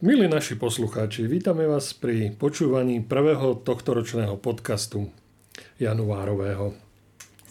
[0.00, 5.12] Milí naši poslucháči, vítame vás pri počúvaní prvého tohtoročného podcastu
[5.76, 6.72] januárového.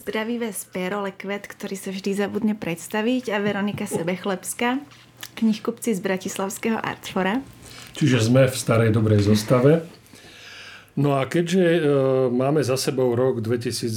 [0.02, 4.82] Zdraví vás Pero Lekvet, ktorý sa vždy zabudne predstaviť a Veronika Sebechlebská,
[5.38, 7.46] knihkupci z Bratislavského Artfora.
[7.94, 9.86] Čiže sme v starej dobrej zostave.
[10.98, 11.82] No a keďže e,
[12.34, 13.94] máme za sebou rok 2022,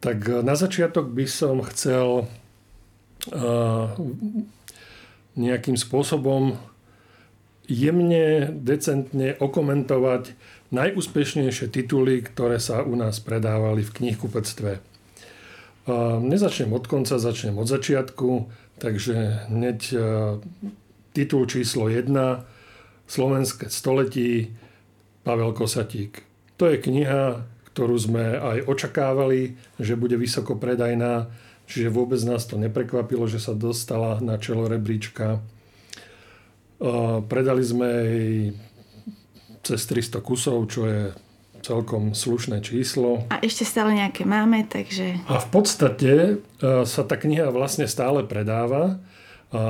[0.00, 2.24] tak na začiatok by som chcel
[3.28, 3.44] e,
[5.36, 6.56] nejakým spôsobom
[7.68, 10.32] jemne, decentne okomentovať
[10.72, 14.80] najúspešnejšie tituly, ktoré sa u nás predávali v knihkupectve.
[16.24, 18.48] Nezačnem od konca, začnem od začiatku,
[18.80, 19.78] takže hneď
[21.16, 22.12] titul číslo 1
[23.08, 24.52] Slovenské století
[25.24, 26.24] Pavel Kosatík.
[26.60, 31.32] To je kniha, ktorú sme aj očakávali, že bude vysoko predajná,
[31.64, 35.40] čiže vôbec nás to neprekvapilo, že sa dostala na čelo rebríčka
[37.26, 38.30] Predali sme jej
[39.66, 41.02] cez 300 kusov, čo je
[41.60, 43.26] celkom slušné číslo.
[43.28, 45.18] A ešte stále nejaké máme, takže...
[45.26, 46.34] A v podstate e,
[46.86, 49.02] sa tá kniha vlastne stále predáva.
[49.50, 49.60] A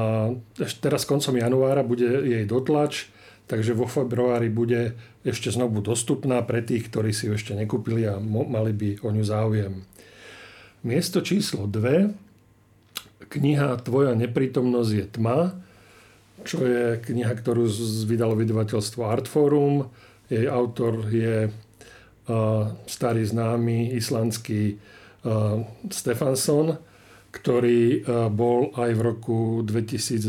[0.83, 3.09] teraz koncom januára bude jej dotlač,
[3.47, 8.19] takže vo februári bude ešte znovu dostupná pre tých, ktorí si ju ešte nekúpili a
[8.21, 9.87] mali by o ňu záujem.
[10.83, 12.11] Miesto číslo 2,
[13.31, 15.39] kniha Tvoja neprítomnosť je tma,
[16.45, 17.67] čo je kniha, ktorú
[18.07, 19.91] vydalo vydavateľstvo Artforum.
[20.29, 21.49] Jej autor je
[22.85, 24.77] starý známy islandský
[25.89, 26.77] Stefansson,
[27.29, 30.29] ktorý bol aj v roku 2022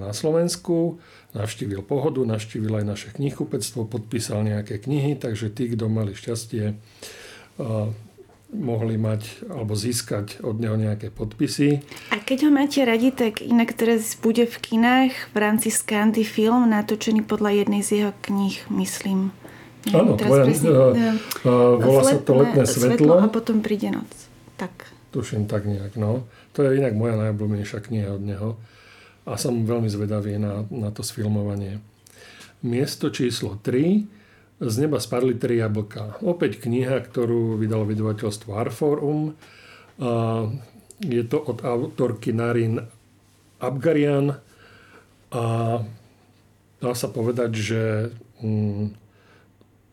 [0.00, 1.00] na Slovensku.
[1.34, 6.78] Navštívil Pohodu, navštívil aj naše knihkupectvo, podpísal nejaké knihy, takže tí, kto mali šťastie
[8.54, 11.82] mohli mať alebo získať od neho nejaké podpisy.
[12.14, 16.70] A keď ho máte radi, tak inak teraz bude v kinách v rámci Scandy film
[16.70, 19.34] natočený podľa jednej z jeho kníh, myslím.
[19.92, 20.96] Áno, tvoja, presne, uh,
[21.44, 22.88] uh, volá sa to Letné svetlo.
[22.96, 23.14] svetlo.
[23.20, 24.08] A potom príde noc.
[24.56, 24.72] Tak.
[25.12, 26.24] Tuším tak nejak, no.
[26.56, 28.48] To je inak moja najobľúbenejšia kniha od neho.
[29.28, 31.84] A som veľmi zvedavý na, na to sfilmovanie.
[32.64, 34.23] Miesto číslo 3
[34.64, 36.20] z neba spadli tri jablka.
[36.24, 39.36] Opäť kniha, ktorú vydalo vydavateľstvo Arforum.
[41.04, 42.80] Je to od autorky Narin
[43.60, 44.40] Abgarian
[45.34, 45.44] a
[46.80, 47.82] dá sa povedať, že
[48.40, 48.94] mm,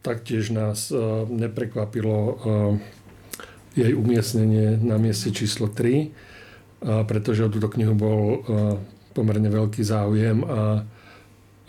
[0.02, 0.90] taktiež nás
[1.30, 2.42] neprekvapilo
[3.78, 8.22] jej umiestnenie na mieste číslo 3, pretože o túto knihu bol
[9.14, 10.84] pomerne veľký záujem a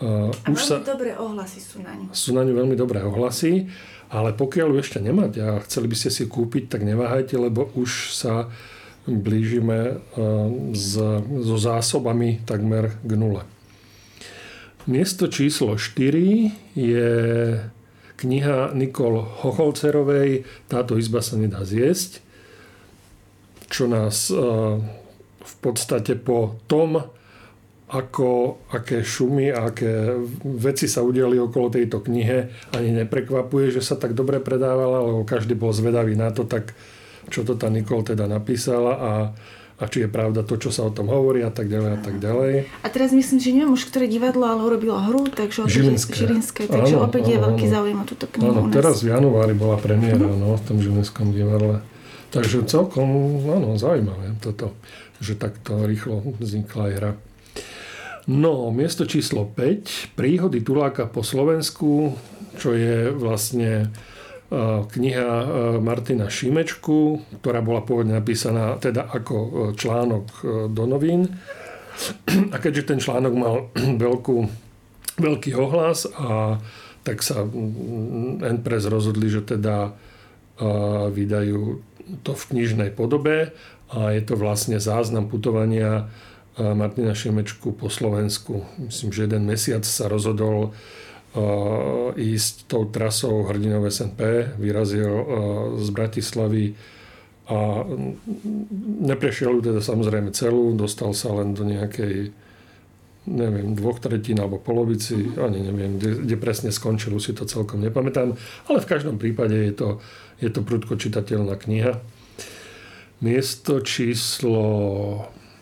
[0.03, 2.11] Uh, a už veľmi sa, dobré ohlasy sú na ňu.
[2.11, 3.71] Sú na ňu veľmi dobré ohlasy,
[4.11, 8.11] ale pokiaľ ju ešte nemáte a chceli by ste si kúpiť, tak neváhajte, lebo už
[8.11, 8.51] sa
[9.07, 13.47] blížime uh, s, so zásobami takmer k nule.
[14.91, 17.11] Miesto číslo 4 je
[18.19, 22.19] kniha Nikol Hocholcerovej Táto izba sa nedá zjesť,
[23.71, 24.83] čo nás uh,
[25.39, 27.07] v podstate po tom,
[27.93, 32.49] ako, aké šumy a aké veci sa udiali okolo tejto knihe.
[32.73, 36.73] Ani neprekvapuje, že sa tak dobre predávala, lebo každý bol zvedavý na to, tak
[37.29, 39.13] čo to tá Nikol teda napísala a,
[39.77, 42.17] a či je pravda to, čo sa o tom hovorí a tak ďalej a tak
[42.17, 42.53] ďalej.
[42.81, 46.17] A teraz myslím, že neviem už, ktoré divadlo, ale urobilo hru, takže Žilinské.
[46.17, 47.75] Žilinské takže áno, opäť áno, je veľký áno.
[47.77, 48.57] záujem o túto knihu.
[48.57, 51.85] Áno, teraz v januári bola premiéra no, v tom Žilinskom divadle.
[52.33, 53.05] Takže celkom
[53.53, 54.73] áno, zaujímavé toto,
[55.21, 57.13] že takto rýchlo vznikla aj hra.
[58.31, 62.15] No, miesto číslo 5, Príhody Tuláka po Slovensku,
[62.55, 63.87] čo je vlastne e,
[64.87, 65.47] kniha e,
[65.83, 70.25] Martina Šimečku, ktorá bola pôvodne napísaná teda ako e, článok
[70.71, 71.35] do novín.
[72.55, 73.55] A keďže ten článok mal
[74.07, 74.37] veľkú,
[75.19, 76.63] veľký ohlas, a
[77.03, 79.99] tak sa N-Press rozhodli, že teda
[81.11, 81.83] vydajú
[82.23, 83.51] to v knižnej podobe
[83.91, 86.07] a je to vlastne záznam putovania
[86.59, 88.65] Martina Šimečku po Slovensku.
[88.77, 90.77] Myslím, že jeden mesiac sa rozhodol
[92.13, 95.09] ísť tou trasou hrdinov SNP, vyrazil
[95.81, 96.77] z Bratislavy
[97.49, 97.89] a
[99.01, 102.37] neprešiel ju teda samozrejme celú, dostal sa len do nejakej
[103.23, 108.35] neviem, dvoch tretín alebo polovici, ani neviem, kde, kde presne skončil, si to celkom nepamätám,
[108.67, 109.89] ale v každom prípade je to,
[110.43, 112.03] je to prudko čitateľná kniha.
[113.23, 114.59] Miesto číslo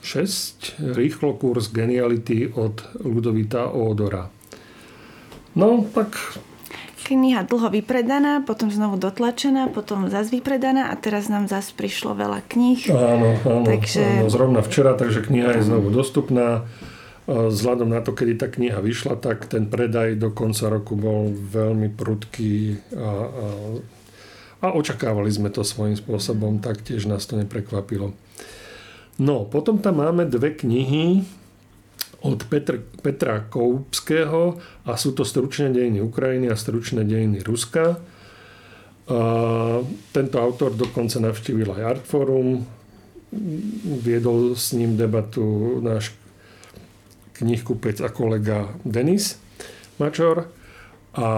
[0.02, 0.80] 6.
[0.96, 4.32] Rýchlo kurz geniality od Ludovita Ódora.
[5.54, 6.16] No, tak...
[7.00, 12.46] Kniha dlho vypredaná, potom znovu dotlačená, potom zase vypredaná a teraz nám zase prišlo veľa
[12.46, 12.86] kníh.
[12.86, 14.22] Áno, áno, takže...
[14.22, 16.70] áno zrovna včera, takže kniha je znovu dostupná.
[17.30, 21.94] vzhľadom na to, kedy tá kniha vyšla, tak ten predaj do konca roku bol veľmi
[21.94, 23.46] prudký a, a,
[24.64, 28.18] a očakávali sme to svojím spôsobom, tak tiež nás to neprekvapilo.
[29.20, 31.20] No, potom tam máme dve knihy
[32.24, 34.56] od Petr, Petra Koupského
[34.88, 38.00] a sú to stručné dejiny Ukrajiny a stručné dejiny Ruska.
[39.10, 39.20] A
[40.16, 42.64] tento autor dokonca navštívil aj Artforum,
[44.00, 46.16] viedol s ním debatu náš
[47.36, 49.38] knihkupec a kolega Denis
[50.00, 50.48] Mačor
[51.14, 51.28] a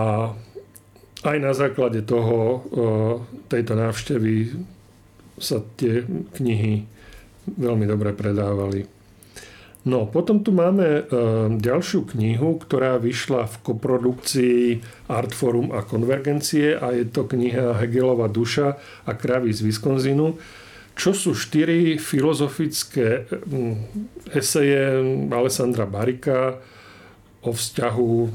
[1.22, 2.58] aj na základe toho e,
[3.46, 4.58] tejto návštevy
[5.38, 6.02] sa tie
[6.34, 6.91] knihy
[7.46, 8.86] veľmi dobre predávali.
[9.82, 11.02] No, potom tu máme e,
[11.58, 14.60] ďalšiu knihu, ktorá vyšla v koprodukcii
[15.10, 20.38] Artforum a Konvergencie a je to kniha Hegelova duša a kravy z Wisconsinu
[20.92, 23.74] čo sú štyri filozofické mm,
[24.36, 25.00] eseje
[25.32, 26.60] Alessandra Barika
[27.42, 28.28] o vzťahu e,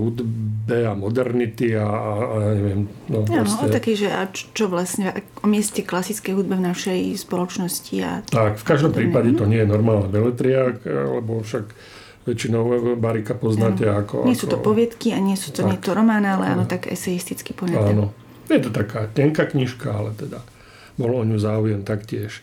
[0.00, 2.10] hudbe a modernity a, a,
[2.56, 2.88] neviem.
[3.12, 3.60] No, ja, proste...
[3.60, 5.12] o taký, že a čo vlastne
[5.44, 7.94] o mieste klasickej hudbe v našej spoločnosti.
[8.00, 11.68] A tak, v každom prípade to nie je normálna beletria, lebo však
[12.26, 14.02] väčšinou Barika poznáte ano.
[14.02, 14.14] ako...
[14.24, 15.70] Nie sú to poviedky a nie sú to, tak.
[15.70, 17.92] nie to román, ale áno, tak eseisticky poňaté.
[17.92, 18.10] Áno.
[18.48, 20.40] Je to taká tenká knižka, ale teda
[20.96, 22.40] bol o ňu záujem taktiež.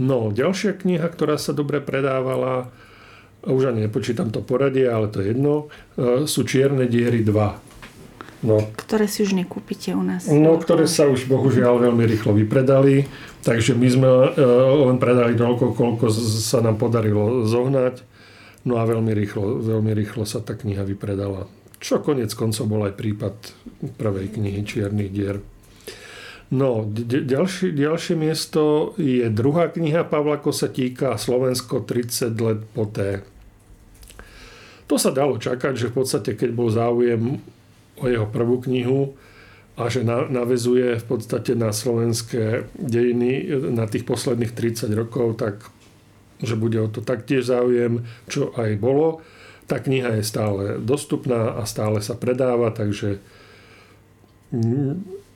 [0.00, 2.72] No, ďalšia kniha, ktorá sa dobre predávala,
[3.46, 7.66] už ani nepočítam to poradie, ale to je jedno, e, sú Čierne diery 2.
[8.44, 10.28] No, ktoré si už nekúpite u nás.
[10.28, 13.08] No, ktoré sa už bohužiaľ veľmi rýchlo vypredali,
[13.40, 14.28] takže my sme e,
[14.86, 18.04] len predali toľko, koľko sa nám podarilo zohnať.
[18.66, 21.46] No a veľmi rýchlo, veľmi rýchlo sa tá kniha vypredala.
[21.78, 23.34] Čo konec koncov bol aj prípad
[23.96, 25.38] prvej knihy Čiernych dier.
[26.50, 33.26] No, ďalšie, ďalšie miesto je druhá kniha Pavla Kosatíka Slovensko 30 let poté.
[34.86, 37.42] To sa dalo čakať, že v podstate keď bol záujem
[37.98, 39.18] o jeho prvú knihu
[39.76, 45.68] a že navezuje v podstate na slovenské dejiny na tých posledných 30 rokov, tak
[46.40, 49.24] že bude o to taktiež záujem, čo aj bolo.
[49.66, 53.18] Tá kniha je stále dostupná a stále sa predáva, takže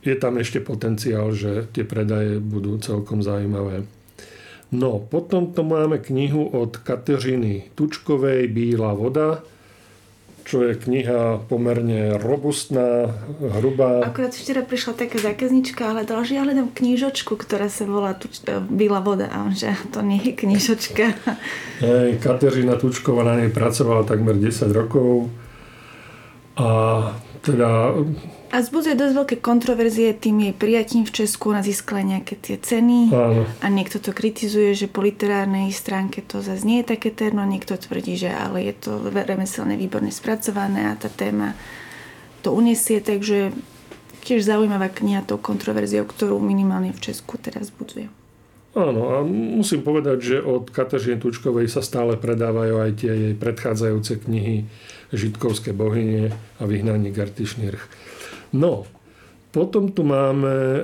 [0.01, 3.85] je tam ešte potenciál, že tie predaje budú celkom zaujímavé.
[4.71, 9.43] No, potom to máme knihu od Kateřiny Tučkovej Bílá voda,
[10.47, 14.03] čo je kniha pomerne robustná, hrubá.
[14.03, 18.43] Akurát včera prišla taká zákaznička, ale dala, že ja hľadám knižočku, ktorá sa volá tuč-
[18.47, 19.31] e, Bílá voda.
[19.31, 21.15] A že to nie je knižočka.
[21.87, 25.31] Hej, Kateřina Tučková na nej pracovala takmer 10 rokov.
[26.59, 26.69] A
[27.47, 27.95] teda
[28.51, 31.55] a zbudzuje dosť veľké kontroverzie tým jej prijatím v Česku.
[31.55, 33.47] Ona získala nejaké tie ceny Áno.
[33.47, 37.47] a niekto to kritizuje, že po literárnej stránke to zase nie je také terno.
[37.47, 41.55] Niekto tvrdí, že ale je to remeselne výborne spracované a tá téma
[42.43, 42.99] to uniesie.
[42.99, 43.55] Takže
[44.27, 48.11] tiež zaujímavá kniha tou kontroverziou, ktorú minimálne v Česku teraz zbudzuje.
[48.71, 54.23] Áno, a musím povedať, že od Kateřiny Tučkovej sa stále predávajú aj tie jej predchádzajúce
[54.23, 54.63] knihy
[55.11, 56.31] Žitkovské bohyne
[56.63, 57.83] a Vyhnanie Gartišnirch.
[58.51, 58.87] No,
[59.51, 60.81] potom tu máme e,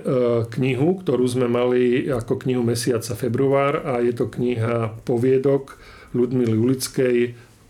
[0.58, 5.78] knihu, ktorú sme mali ako knihu mesiaca február a je to kniha poviedok
[6.10, 7.16] Ludmily Ulickej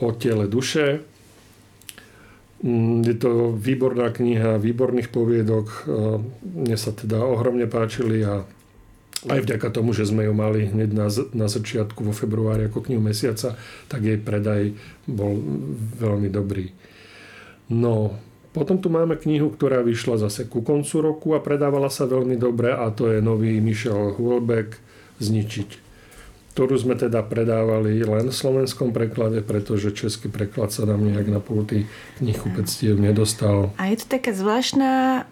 [0.01, 1.05] o tele duše.
[2.65, 5.67] Mm, je to výborná kniha, výborných poviedok.
[5.69, 5.81] E,
[6.65, 8.49] mne sa teda ohromne páčili a
[9.29, 13.05] aj vďaka tomu, že sme ju mali hneď na, na začiatku vo februári ako knihu
[13.05, 13.57] mesiaca,
[13.89, 14.73] tak jej predaj
[15.05, 15.37] bol
[16.01, 16.73] veľmi dobrý.
[17.69, 18.17] No,
[18.57, 22.73] potom tu máme knihu, ktorá vyšla zase ku koncu roku a predávala sa veľmi dobre
[22.73, 24.81] a to je nový Michel Houellebecq
[25.21, 25.87] Zničiť
[26.57, 31.37] ktorú sme teda predávali len v slovenskom preklade, pretože český preklad sa nám nejak na
[31.37, 31.85] pulty
[32.17, 33.77] knihkupectiev nedostal.
[33.77, 35.23] A je to taká zvláštna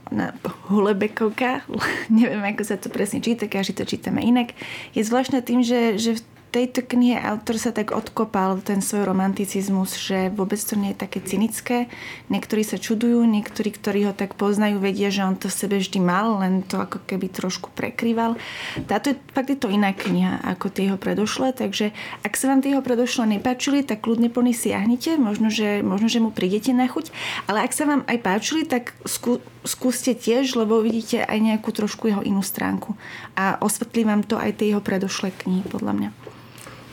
[0.69, 1.65] hulebekovka,
[2.13, 4.53] neviem ako sa to presne číta, každý to čítame inak.
[4.93, 9.99] Je zvláštna tým, že, že v tejto knihe autor sa tak odkopal ten svoj romanticizmus,
[9.99, 11.91] že vôbec to nie je také cynické.
[12.31, 16.39] Niektorí sa čudujú, niektorí, ktorí ho tak poznajú, vedia, že on to sebe vždy mal,
[16.39, 18.39] len to ako keby trošku prekrýval.
[18.87, 21.91] Táto je, fakt je to iná kniha ako tie jeho predošlé, takže
[22.23, 26.07] ak sa vám tie jeho predošlé nepáčili, tak kľudne po nich siahnite, možno že, možno,
[26.07, 27.11] že mu prídete na chuť,
[27.51, 32.07] ale ak sa vám aj páčili, tak skú, skúste tiež, lebo vidíte aj nejakú trošku
[32.15, 32.95] jeho inú stránku.
[33.35, 36.24] A osvetlí vám to aj tie jeho predošlé knihy, podľa mňa.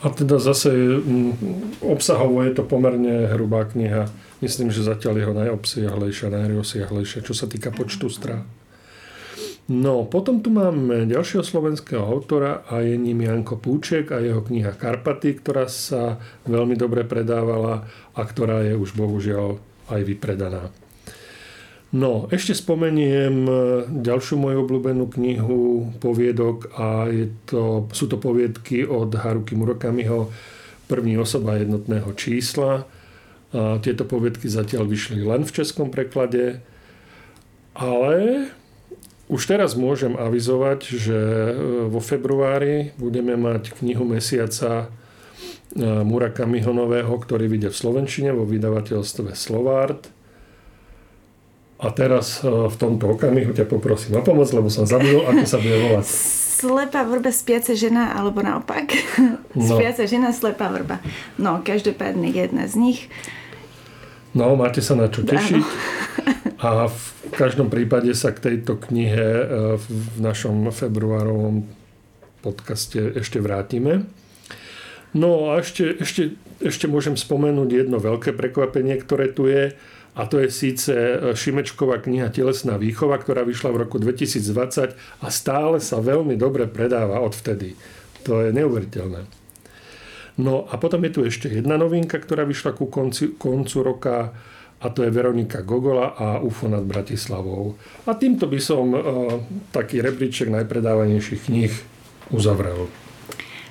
[0.01, 4.10] A teda zase mm, obsahovo je to pomerne hrubá kniha.
[4.41, 8.50] Myslím, že zatiaľ jeho najobsiahlejšia, najrozsiahlejšia, čo sa týka počtu strán.
[9.70, 14.74] No, potom tu máme ďalšieho slovenského autora a je ním Janko Púček a jeho kniha
[14.74, 16.17] Karpaty, ktorá sa
[16.50, 17.86] veľmi dobre predávala
[18.17, 19.62] a ktorá je už bohužiaľ
[19.93, 20.74] aj vypredaná.
[21.92, 23.44] No, ešte spomeniem
[24.00, 30.32] ďalšiu moju obľúbenú knihu poviedok a je to, sú to poviedky od Haruki Murakamiho
[30.88, 32.88] První osoba jednotného čísla.
[33.52, 36.64] A tieto poviedky zatiaľ vyšli len v českom preklade,
[37.76, 38.48] ale
[39.32, 41.54] už teraz môžem avizovať, že e,
[41.88, 44.88] vo februári budeme mať knihu mesiaca e,
[45.80, 50.12] Murakamiho nového, ktorý vyjde v Slovenčine vo vydavateľstve Slovart.
[51.82, 55.58] A teraz e, v tomto okamihu ťa poprosím o pomoc, lebo som zabudol, ako sa
[55.58, 56.06] bude volať.
[56.62, 58.94] Slepá vrba, spiaca žena, alebo naopak.
[59.52, 59.76] No.
[59.76, 61.04] Spiaca žena, slepá vrba.
[61.36, 63.00] No, každopádne jedna z nich.
[64.32, 65.60] No, máte sa na čo tešiť.
[66.62, 69.46] A v každom prípade sa k tejto knihe e,
[69.82, 71.66] v našom februárovom
[72.46, 74.06] podcaste ešte vrátime.
[75.12, 79.76] No a ešte, ešte, ešte môžem spomenúť jedno veľké prekvapenie, ktoré tu je.
[80.12, 85.27] A to je síce e, Šimečková kniha Telesná výchova, ktorá vyšla v roku 2020 a
[85.32, 87.80] stále sa veľmi dobre predáva odvtedy.
[88.27, 89.24] To je neuveriteľné.
[90.41, 94.32] No a potom je tu ešte jedna novinka, ktorá vyšla ku konci, koncu roka
[94.82, 97.77] a to je Veronika Gogola a UFO nad Bratislavou.
[98.10, 99.01] A týmto by som uh,
[99.70, 101.74] taký rebríček najpredávanejších kníh
[102.34, 102.89] uzavrel.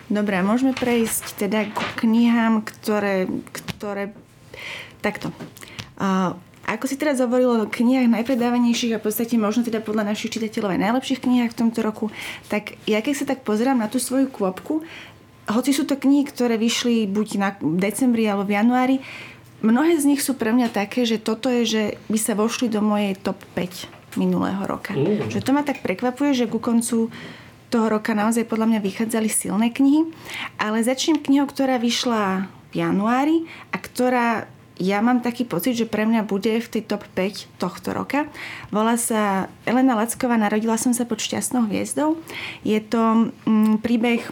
[0.06, 4.14] Dobre, môžeme prejsť teda k knihám, ktoré, ktoré...
[5.02, 5.34] Takto.
[6.70, 10.78] Ako si teraz hovoril o knihách najpredávanejších a v podstate možno teda podľa našich čitateľov
[10.78, 12.06] aj najlepších knihách v tomto roku,
[12.46, 14.86] tak ja keď sa tak pozerám na tú svoju kôpku,
[15.50, 18.96] hoci sú to knihy, ktoré vyšli buď na decembri alebo v januári,
[19.60, 22.80] Mnohé z nich sú pre mňa také, že toto je, že by sa vošli do
[22.80, 24.96] mojej top 5 minulého roka.
[24.96, 25.28] Mm.
[25.28, 27.12] Že to ma tak prekvapuje, že ku koncu
[27.68, 30.08] toho roka naozaj podľa mňa vychádzali silné knihy.
[30.56, 34.48] Ale začnem knihou, ktorá vyšla v januári a ktorá
[34.80, 38.24] ja mám taký pocit, že pre mňa bude v tej top 5 tohto roka.
[38.72, 42.16] Volá sa Elena Lacková, Narodila som sa pod šťastnou hviezdou.
[42.64, 44.24] Je to mm, príbeh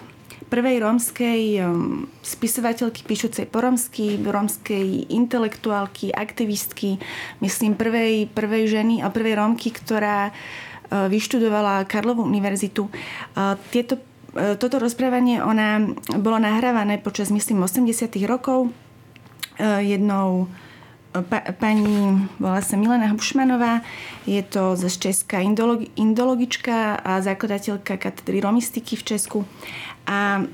[0.49, 6.97] prvej rómskej um, spisovateľky píšucej po romsky, rómskej intelektuálky, aktivistky,
[7.45, 12.89] myslím prvej, prvej ženy a prvej rómky, ktorá uh, vyštudovala Karlovú univerzitu.
[13.37, 15.85] Uh, tieto, uh, toto rozprávanie ona
[16.17, 18.73] bolo nahrávané počas, myslím, 80 rokov
[19.83, 20.49] jednou
[21.13, 23.81] pa, pani, volá sa Milena Hušmanová,
[24.29, 29.39] je to z Česka indologi, indologička a zakladateľka katedry romistiky v Česku.
[30.07, 30.47] A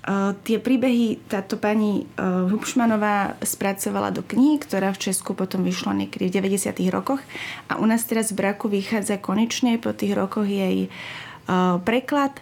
[0.00, 5.92] Uh, tie príbehy táto pani uh, Hubšmanová spracovala do knihy, ktorá v Česku potom vyšla
[5.92, 6.72] niekedy v 90.
[6.88, 7.20] rokoch
[7.68, 10.88] a u nás teraz v Braku vychádza konečne po tých rokoch jej
[11.82, 12.36] preklad.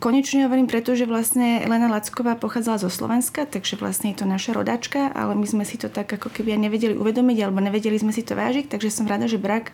[0.00, 5.12] Konečne hovorím, pretože vlastne Elena Lacková pochádzala zo Slovenska, takže vlastne je to naša rodačka,
[5.12, 8.34] ale my sme si to tak ako keby nevedeli uvedomiť, alebo nevedeli sme si to
[8.34, 9.70] vážiť, takže som rada, že Brak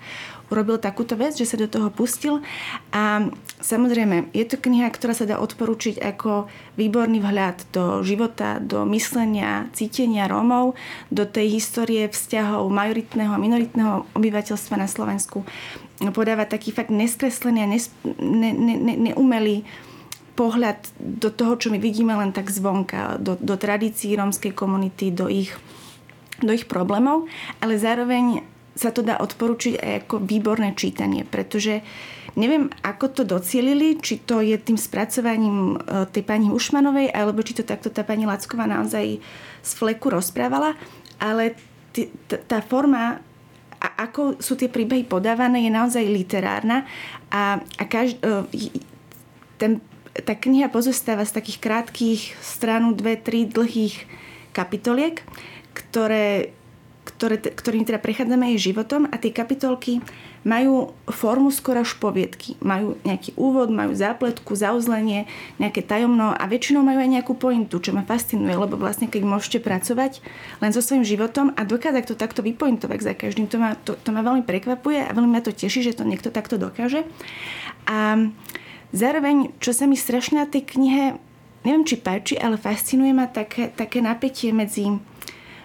[0.53, 2.45] urobil takúto vec, že sa do toho pustil.
[2.93, 3.33] A
[3.65, 9.73] samozrejme, je to kniha, ktorá sa dá odporučiť ako výborný vhľad do života, do myslenia,
[9.73, 10.77] cítenia Rómov,
[11.09, 15.49] do tej histórie vzťahov majoritného a minoritného obyvateľstva na Slovensku
[16.11, 17.87] podáva taký fakt neskreslený a nes,
[18.19, 19.63] ne, ne, ne, neumelý
[20.35, 25.29] pohľad do toho, čo my vidíme len tak zvonka, do, do tradícií rómskej komunity, do
[25.29, 25.55] ich,
[26.41, 27.29] do ich problémov,
[27.61, 28.43] ale zároveň
[28.73, 31.85] sa to dá odporučiť aj ako výborné čítanie, pretože
[32.37, 37.61] neviem, ako to docielili, či to je tým spracovaním e, tej pani Ušmanovej, alebo či
[37.61, 39.21] to takto tá pani Lacková naozaj
[39.61, 40.73] z fleku rozprávala,
[41.21, 41.53] ale
[41.93, 43.21] t- t- tá forma
[43.83, 46.87] a ako sú tie príbehy podávané, je naozaj literárna
[47.35, 48.81] a, a každ, e,
[49.59, 54.07] ten, tá kniha pozostáva z takých krátkých stranu, dve, tri dlhých
[54.55, 55.19] kapitoliek,
[55.75, 56.55] ktoré,
[57.03, 59.99] ktoré, ktorým teda prechádzame jej životom a tie kapitolky
[60.43, 62.59] majú formu skoro až poviedky.
[62.63, 65.27] Majú nejaký úvod, majú zápletku, zauzlenie,
[65.59, 69.59] nejaké tajomno a väčšinou majú aj nejakú pointu, čo ma fascinuje, lebo vlastne keď môžete
[69.63, 70.23] pracovať
[70.63, 74.11] len so svojím životom a dokázať to takto vypointovať za každým, to ma, to, to
[74.11, 77.07] ma veľmi prekvapuje a veľmi ma to teší, že to niekto takto dokáže.
[77.87, 78.31] A
[78.91, 81.19] zároveň, čo sa mi strašne na tej knihe,
[81.63, 84.91] neviem či páči, ale fascinuje ma také, také napätie medzi,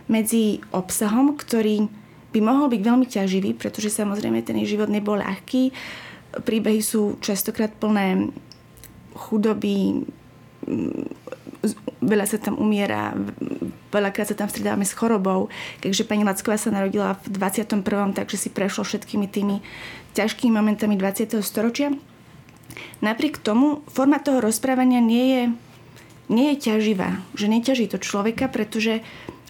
[0.08, 1.88] medzi obsahom, ktorý
[2.32, 5.72] by mohol byť veľmi ťaživý, pretože samozrejme ten život nebol ľahký.
[6.44, 8.32] Príbehy sú častokrát plné
[9.16, 10.04] chudoby,
[12.04, 13.16] veľa sa tam umiera,
[13.90, 15.50] veľakrát sa tam stredávame s chorobou.
[15.82, 17.82] Takže pani Lacková sa narodila v 21.
[18.14, 19.64] takže si prešlo všetkými tými
[20.14, 21.42] ťažkými momentami 20.
[21.42, 21.96] storočia.
[23.02, 25.44] Napriek tomu forma toho rozprávania nie je,
[26.30, 27.24] nie je ťaživá.
[27.34, 29.02] Že neťaží to človeka, pretože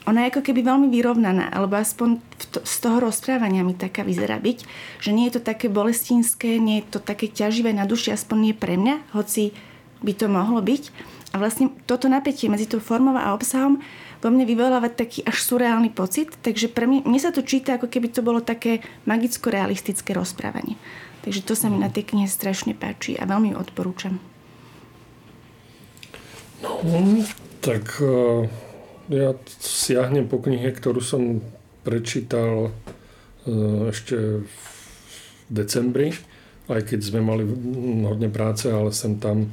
[0.08, 2.24] ona je ako keby veľmi vyrovnaná, alebo aspoň
[2.56, 4.64] to, z toho rozprávania mi taká vyzerá byť,
[5.04, 8.56] že nie je to také bolestinské, nie je to také ťaživé na duši, aspoň nie
[8.56, 9.52] pre mňa, hoci
[10.00, 10.84] by to mohlo byť.
[11.36, 13.84] A vlastne toto napätie medzi tou formou a obsahom
[14.24, 17.92] vo mne vyvoláva taký až surreálny pocit, takže pre mňa, mne sa to číta, ako
[17.92, 20.80] keby to bolo také magicko-realistické rozprávanie.
[21.28, 24.16] Takže to sa mi na tej knihe strašne páči a veľmi ju odporúčam.
[26.64, 26.82] No,
[27.60, 28.67] tak uh
[29.08, 31.40] ja siahnem po knihe, ktorú som
[31.88, 32.72] prečítal e,
[33.92, 34.58] ešte v
[35.48, 36.12] decembri,
[36.68, 37.48] aj keď sme mali
[38.04, 39.52] hodne práce, ale sem tam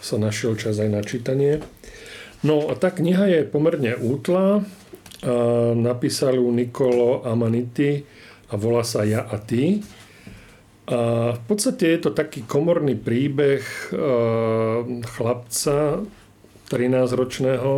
[0.00, 1.60] sa našiel čas aj na čítanie.
[2.40, 4.62] No a tá kniha je pomerne útla.
[5.74, 8.06] Napísal ju Nikolo Amaniti
[8.48, 9.82] a volá sa Ja a ty.
[10.88, 13.96] A v podstate je to taký komorný príbeh e,
[15.04, 16.00] chlapca
[16.72, 17.72] 13-ročného,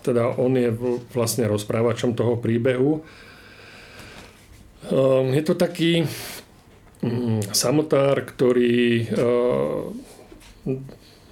[0.00, 0.70] teda on je
[1.12, 3.04] vlastne rozprávačom toho príbehu.
[4.88, 6.04] Ehm, je to taký
[7.04, 10.80] mm, samotár, ktorý ehm,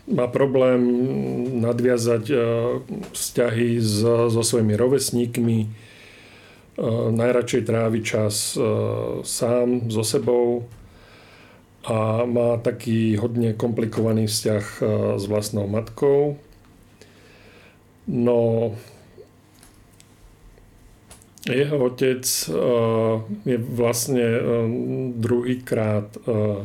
[0.09, 0.81] má problém
[1.61, 2.40] nadviazať ehm,
[3.12, 3.81] vzťahy
[4.28, 5.59] so svojimi rovesníkmi,
[7.11, 8.55] najradšej trávi čas
[9.26, 10.62] sám so sebou
[11.83, 14.64] a má taký hodne komplikovaný vzťah
[15.19, 16.38] s vlastnou matkou
[18.09, 18.73] No,
[21.45, 24.65] jeho otec uh, je vlastne uh,
[25.12, 26.65] druhýkrát uh,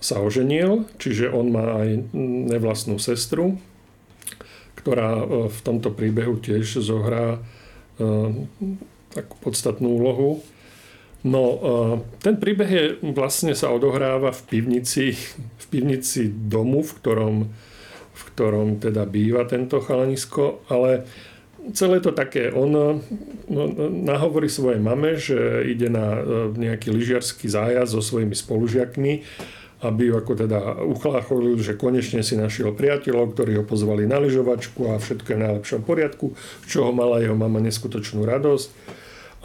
[0.00, 2.08] sa oženil, čiže on má aj
[2.52, 3.60] nevlastnú sestru,
[4.76, 7.42] ktorá v tomto príbehu tiež zohrá
[9.10, 10.44] takú podstatnú úlohu.
[11.26, 11.42] No,
[12.22, 12.84] ten príbeh je,
[13.16, 17.34] vlastne sa odohráva v pivnici, v pivnici domu, v ktorom
[18.16, 21.04] v ktorom teda býva tento chalanisko, ale
[21.76, 22.86] celé to také, on no,
[23.90, 26.20] nahovorí svojej mame, že ide na e,
[26.54, 29.12] nejaký lyžiarsky zájazd so svojimi spolužiakmi,
[29.84, 34.88] aby ju ako teda uchlácholil, že konečne si našiel priateľov, ktorí ho pozvali na lyžovačku
[34.88, 36.32] a všetko je v najlepšom poriadku,
[36.64, 38.68] čo ho mala jeho mama neskutočnú radosť.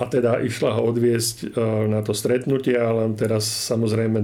[0.02, 1.48] A teda išla ho odviesť e,
[1.90, 4.24] na to stretnutie, ale teraz samozrejme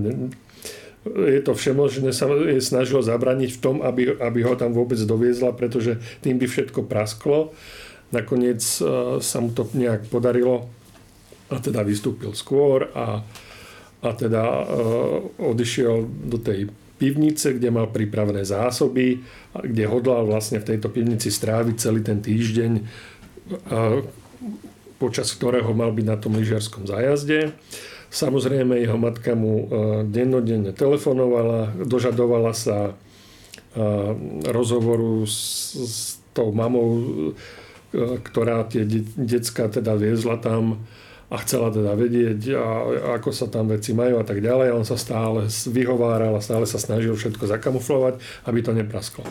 [1.15, 5.53] je to všemožné, sa je snažilo zabraniť v tom, aby, aby ho tam vôbec doviezla,
[5.53, 7.55] pretože tým by všetko prasklo.
[8.11, 10.71] Nakoniec uh, sa mu to nejak podarilo
[11.51, 13.23] a teda vystúpil skôr a,
[14.03, 14.63] a teda uh,
[15.39, 19.21] odišiel do tej pivnice, kde mal pripravené zásoby,
[19.53, 24.01] kde hodlal vlastne v tejto pivnici stráviť celý ten týždeň, uh,
[24.97, 27.53] počas ktorého mal byť na tom lyžiarskom zájazde.
[28.07, 29.65] Samozrejme, jeho matka mu e,
[30.07, 32.93] dennodenne telefonovala, dožadovala sa e,
[34.47, 35.95] rozhovoru s, s
[36.31, 37.03] tou mamou, e,
[38.23, 38.87] ktorá tie
[39.19, 40.87] decka teda viezla tam
[41.27, 42.67] a chcela teda vedieť, a,
[43.19, 44.71] ako sa tam veci majú a tak ďalej.
[44.71, 49.27] On sa stále vyhováral a stále sa snažil všetko zakamuflovať, aby to neprasklo.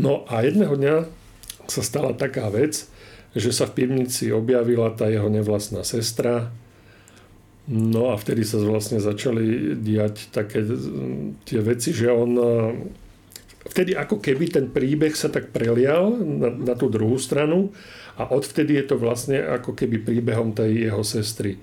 [0.00, 0.96] No a jedného dňa
[1.68, 2.88] sa stala taká vec,
[3.36, 6.48] že sa v pivnici objavila tá jeho nevlastná sestra,
[7.64, 10.60] No a vtedy sa vlastne začali diať také
[11.48, 12.36] tie veci, že on
[13.64, 17.72] vtedy ako keby ten príbeh sa tak prelial na, na tú druhú stranu
[18.20, 21.56] a odvtedy je to vlastne ako keby príbehom tej jeho sestry,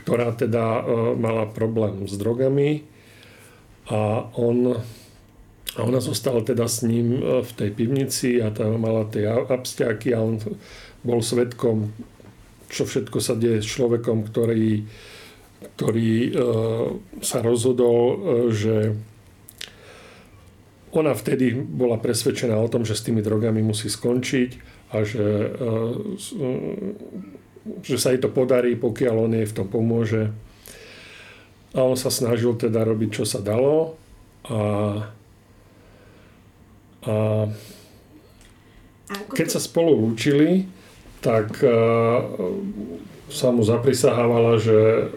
[0.00, 0.80] ktorá teda
[1.20, 2.88] mala problém s drogami
[3.92, 4.80] a on
[5.74, 10.22] a ona zostala teda s ním v tej pivnici a tam mala tie abstiaky a
[10.22, 10.38] on
[11.02, 11.90] bol svetkom,
[12.70, 14.86] čo všetko sa deje s človekom, ktorý
[15.64, 16.30] ktorý e,
[17.24, 18.16] sa rozhodol, e,
[18.52, 18.76] že
[20.94, 24.50] ona vtedy bola presvedčená o tom, že s tými drogami musí skončiť
[24.94, 25.74] a že, e,
[27.82, 30.30] že sa jej to podarí, pokiaľ on jej v tom pomôže.
[31.74, 33.98] A on sa snažil teda robiť, čo sa dalo.
[34.46, 34.60] A,
[37.02, 37.14] a
[39.34, 40.70] keď sa spolu lúčili,
[41.18, 41.58] tak
[43.26, 45.10] sa mu zaprisahávala, že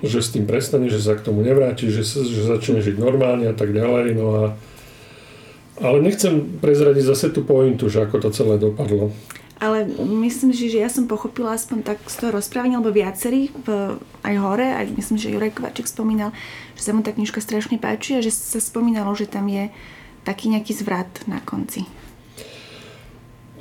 [0.00, 3.54] že s tým prestane, že sa k tomu nevráti, že, že začne žiť normálne a
[3.54, 4.16] tak ďalej.
[4.16, 4.44] No a,
[5.84, 9.12] ale nechcem prezradiť zase tú pointu, že ako to celé dopadlo.
[9.62, 9.86] Ale
[10.26, 13.94] myslím si, že ja som pochopila aspoň tak z toho rozprávania, alebo viacerí v,
[14.26, 16.34] aj hore, aj myslím, že Jurek Kovaček spomínal,
[16.74, 19.70] že sa mu tá knižka strašne páči a že sa spomínalo, že tam je
[20.26, 21.86] taký nejaký zvrat na konci.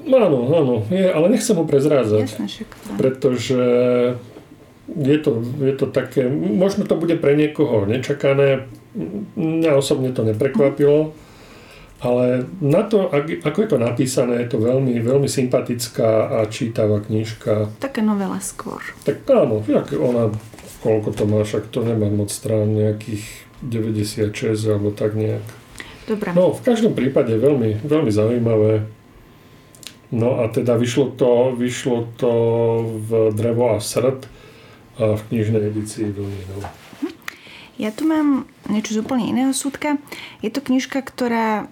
[0.01, 2.25] Áno, áno, je, ale nechcem ho prezrádzať.
[2.25, 3.61] Jasne, však, pretože
[4.95, 8.67] je to, je to také, možno to bude pre niekoho nečakané,
[9.39, 11.15] mňa osobne to neprekvapilo,
[12.01, 13.13] ale na to,
[13.45, 17.69] ako je to napísané, je to veľmi, veľmi sympatická a čítavá knižka.
[17.77, 18.81] Také novela skôr.
[19.05, 20.33] Tak áno, jak ona,
[20.81, 23.23] koľko to má, však to nemá moc strán, nejakých
[23.61, 24.33] 96
[24.65, 25.45] alebo tak nejak.
[26.09, 26.33] Dobre.
[26.33, 28.89] No, v každom prípade veľmi, veľmi zaujímavé.
[30.11, 32.31] No a teda vyšlo to, vyšlo to
[33.07, 34.25] v Drevo a srd
[34.99, 36.67] a v knižnej edícii Vlninov.
[37.79, 39.97] Ja tu mám niečo z úplne iného súdka.
[40.43, 41.71] Je to knižka, ktorá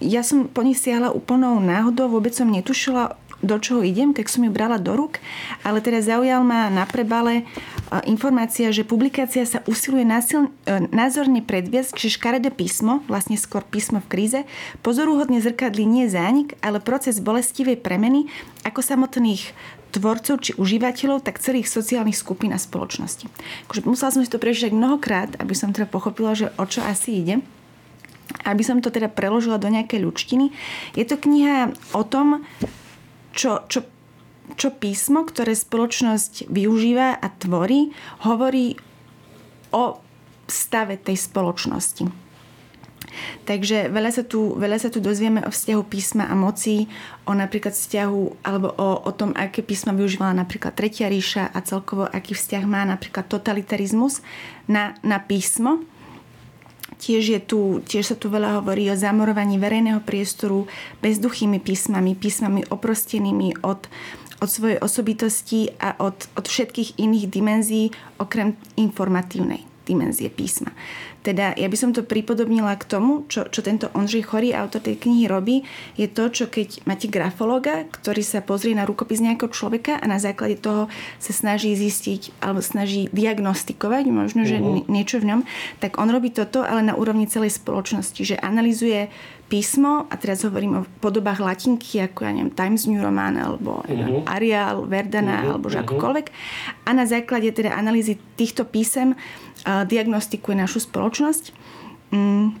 [0.00, 4.44] ja som po nich siahla úplnou náhodou, vôbec som netušila, do čoho idem, keď som
[4.44, 5.16] ju brala do rúk,
[5.64, 7.44] ale teda zaujal ma na prebale e,
[8.04, 14.04] informácia, že publikácia sa usiluje násil, e, názorne predviesť, že škaredé písmo, vlastne skôr písmo
[14.04, 14.40] v kríze,
[14.84, 18.28] pozorúhodne zrkadlí nie zánik, ale proces bolestivej premeny
[18.60, 19.56] ako samotných
[19.90, 23.26] tvorcov či užívateľov, tak celých sociálnych skupín a spoločnosti.
[23.66, 27.22] Akože musela som si to prečítať mnohokrát, aby som teda pochopila, že o čo asi
[27.22, 27.36] ide
[28.46, 30.54] aby som to teda preložila do nejakej ľučtiny.
[30.94, 32.46] Je to kniha o tom,
[33.34, 33.82] čo, čo,
[34.54, 37.90] čo písmo, ktoré spoločnosť využíva a tvorí,
[38.22, 38.78] hovorí
[39.74, 39.98] o
[40.46, 42.29] stave tej spoločnosti.
[43.44, 46.86] Takže veľa sa, tu, veľa sa tu dozvieme o vzťahu písma a moci,
[47.26, 52.06] o napríklad vzťahu, alebo o, o tom, aké písma využívala napríklad Tretia ríša a celkovo
[52.06, 54.22] aký vzťah má napríklad totalitarizmus
[54.70, 55.82] na, na písmo.
[57.00, 60.68] Tiež, je tu, tiež sa tu veľa hovorí o zamorovaní verejného priestoru
[61.00, 63.88] bezduchými písmami, písmami oprostenými od,
[64.44, 67.86] od svojej osobitosti a od, od všetkých iných dimenzií
[68.20, 70.70] okrem informatívnej dimenzie písma.
[71.20, 74.96] Teda ja by som to pripodobnila k tomu, čo, čo tento Ondřej Chorý, autor tej
[74.96, 75.68] knihy, robí,
[76.00, 80.16] je to, čo keď máte grafologa, ktorý sa pozrie na rukopis nejakého človeka a na
[80.16, 80.88] základe toho
[81.20, 84.88] sa snaží zistiť alebo snaží diagnostikovať možno, že uh-huh.
[84.88, 85.40] niečo v ňom,
[85.84, 89.12] tak on robí toto, ale na úrovni celej spoločnosti, že analizuje
[89.50, 94.22] písmo, a teraz hovorím o podobách latinky, ako ja neviem, Times New Roman, alebo uh-huh.
[94.30, 95.50] Arial, Verdana, uh-huh.
[95.58, 96.26] alebo že akokoľvek.
[96.86, 99.18] A na základe teda analýzy týchto písem
[99.64, 101.52] diagnostikuje našu spoločnosť.
[102.10, 102.56] Um,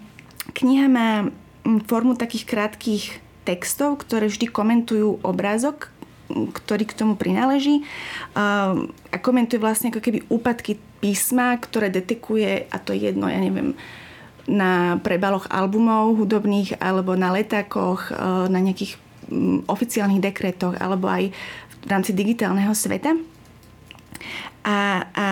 [0.52, 1.28] kniha má
[1.86, 3.04] formu takých krátkých
[3.44, 5.92] textov, ktoré vždy komentujú obrázok,
[6.30, 7.82] ktorý k tomu prináleží
[8.38, 13.74] a komentuje vlastne ako keby úpadky písma, ktoré detekuje, a to je jedno, ja neviem,
[14.46, 18.14] na prebaloch albumov hudobných alebo na letákoch, e,
[18.50, 18.98] na nejakých
[19.30, 21.30] mm, oficiálnych dekretoch alebo aj
[21.80, 23.14] v rámci digitálneho sveta.
[24.60, 25.26] A, a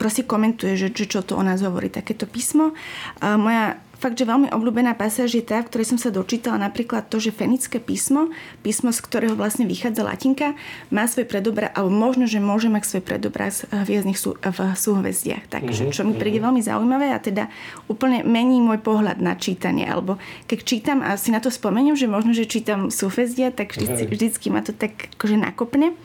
[0.00, 2.72] proste komentuje, že, že čo to o nás hovorí takéto písmo.
[3.20, 7.08] A moja fakt, že veľmi obľúbená pasáž je tá, v ktorej som sa dočítala napríklad
[7.08, 8.28] to, že fenické písmo,
[8.60, 10.52] písmo, z ktorého vlastne vychádza latinka,
[10.92, 15.48] má svoj predobraz, alebo možno, že môže mať svoj predobraz hviezdnych sú, v súhvezdiach.
[15.48, 16.44] Takže mhm, čo mi príde mhm.
[16.52, 17.48] veľmi zaujímavé a teda
[17.88, 19.88] úplne mení môj pohľad na čítanie.
[19.88, 24.04] Alebo keď čítam a si na to spomeniem, že možno, že čítam súhvezdia, tak vždycky,
[24.04, 25.96] vždycky ma to tak akože nakopne.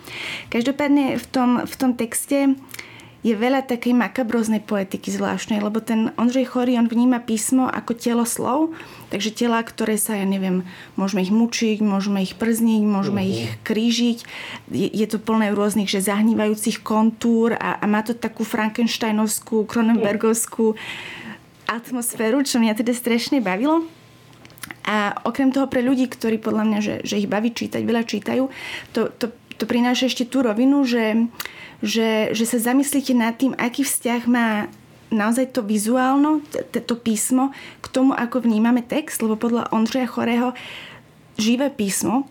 [0.48, 2.56] Každopádne v tom, v tom texte
[3.20, 8.24] je veľa takej makabroznej poetiky zvláštnej, lebo ten Ondřej Chorý, on vníma písmo ako telo
[8.24, 8.72] slov,
[9.12, 10.64] takže tela, ktoré sa, ja neviem,
[10.96, 13.32] môžeme ich mučiť, môžeme ich przniť, môžeme uh-huh.
[13.36, 14.18] ich krížiť.
[14.72, 20.80] Je, je to plné rôznych, že zahnívajúcich kontúr a, a má to takú frankensteinovskú, kronenbergovskú
[21.68, 23.84] atmosféru, čo mňa teda strašne bavilo.
[24.88, 28.48] A okrem toho pre ľudí, ktorí podľa mňa, že, že ich baví čítať, veľa čítajú,
[28.96, 29.30] to, to,
[29.60, 31.30] to prináša ešte tú rovinu, že
[31.80, 34.68] že, že sa zamyslíte nad tým, aký vzťah má
[35.10, 37.50] naozaj to vizuálno, to písmo
[37.82, 40.54] k tomu, ako vnímame text, lebo podľa Ondřeja Chorého
[41.40, 42.30] živé písmo,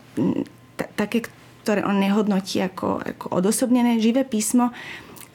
[0.94, 1.26] také,
[1.66, 4.70] ktoré on nehodnotí ako, ako odosobnené, živé písmo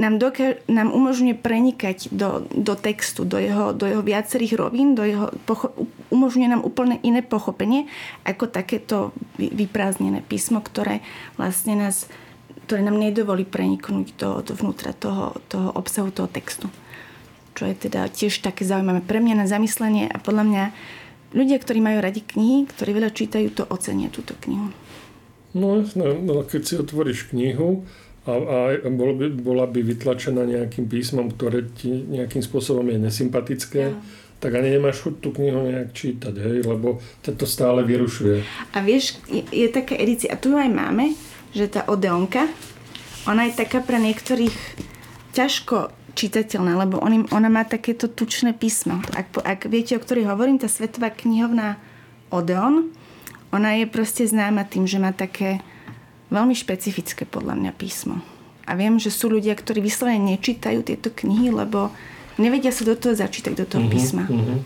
[0.02, 5.06] nám, doka- nám umožňuje prenikať do, do textu, do jeho, do jeho viacerých rovín, do
[5.06, 5.74] jeho pocho-
[6.10, 7.86] umožňuje nám úplne iné pochopenie
[8.26, 11.06] ako takéto vyprázdnené písmo, ktoré
[11.38, 12.10] vlastne nás
[12.66, 16.72] ktoré nám nedovolí preniknúť do, do vnútra toho, toho obsahu toho textu.
[17.54, 20.64] Čo je teda tiež také zaujímavé pre mňa na zamyslenie a podľa mňa
[21.34, 24.72] ľudia, ktorí majú radi knihy, ktorí veľa čítajú, to ocenia túto knihu.
[25.54, 27.86] No jasné, no, keď si otvoríš knihu
[28.26, 28.34] a,
[28.74, 33.98] a bolo by, bola by vytlačená nejakým písmom, ktoré ti nejakým spôsobom je nesympatické, ja.
[34.42, 38.42] tak ani nemáš chuť tú knihu nejak čítať, hej, lebo to stále vyrušuje.
[38.74, 41.14] A vieš, je, je taká edícia, a tu aj máme,
[41.54, 42.50] že tá Odeonka,
[43.30, 44.54] ona je taká pre niektorých
[45.32, 49.02] ťažko čitateľná, lebo on, ona má takéto tučné písmo.
[49.18, 51.82] Ak, ak viete, o ktorej hovorím, tá svetová knihovná
[52.30, 52.94] Odeon,
[53.54, 55.62] ona je proste známa tým, že má také
[56.34, 58.22] veľmi špecifické podľa mňa písmo.
[58.66, 61.94] A viem, že sú ľudia, ktorí vyslovene nečítajú tieto knihy, lebo
[62.42, 64.24] nevedia sa do toho začítať, do toho uh-huh, písma.
[64.26, 64.66] Uh-huh.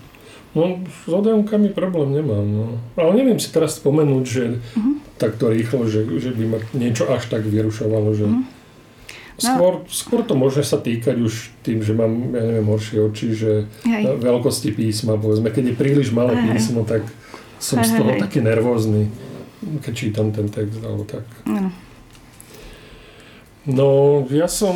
[0.57, 2.45] No, s odevkami problém nemám.
[2.49, 2.65] No.
[2.97, 4.97] Ale neviem si teraz spomenúť, že uh-huh.
[5.21, 8.25] takto rýchlo, že, že by ma niečo až tak vyrušovalo, že...
[8.25, 8.43] Uh-huh.
[9.37, 13.69] Skôr, skôr to môže sa týkať už tým, že mám, ja neviem, horšie oči, že
[13.85, 14.17] hej.
[14.17, 16.57] veľkosti písma, povedzme, keď je príliš malé hej.
[16.57, 17.05] písmo, tak
[17.61, 19.13] som hej, z toho taký nervózny,
[19.85, 21.21] keď čítam ten text, alebo tak.
[21.45, 21.69] Ano.
[23.69, 24.73] No, ja som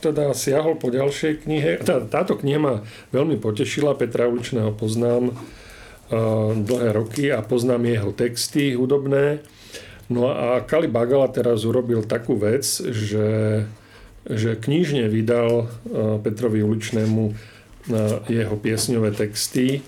[0.00, 1.80] teda siahol po ďalšej knihe.
[1.84, 2.74] Tá, táto kniha ma
[3.12, 9.44] veľmi potešila, Petra Uličného poznám uh, dlhé roky a poznám jeho texty hudobné.
[10.06, 13.62] No a Kali Bagala teraz urobil takú vec, že,
[14.22, 15.66] že knižne vydal
[16.22, 17.34] Petrovi Uličnému
[18.30, 19.82] jeho piesňové texty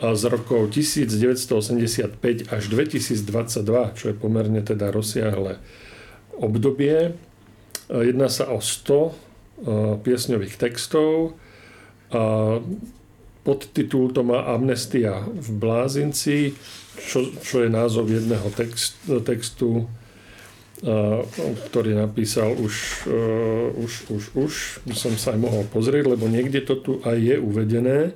[0.00, 5.60] z rokov 1985 až 2022, čo je pomerne teda rozsiahle
[6.36, 7.14] obdobie.
[7.92, 11.36] Jedná sa o 100 piesňových textov.
[13.44, 16.56] Podtitul to má Amnestia v Blázinci
[16.98, 19.86] čo, čo je názov jedného text, textu,
[21.70, 23.08] ktorý napísal už,
[23.78, 24.52] už, už, už,
[24.92, 28.12] som sa aj mohol pozrieť, lebo niekde to tu aj je uvedené,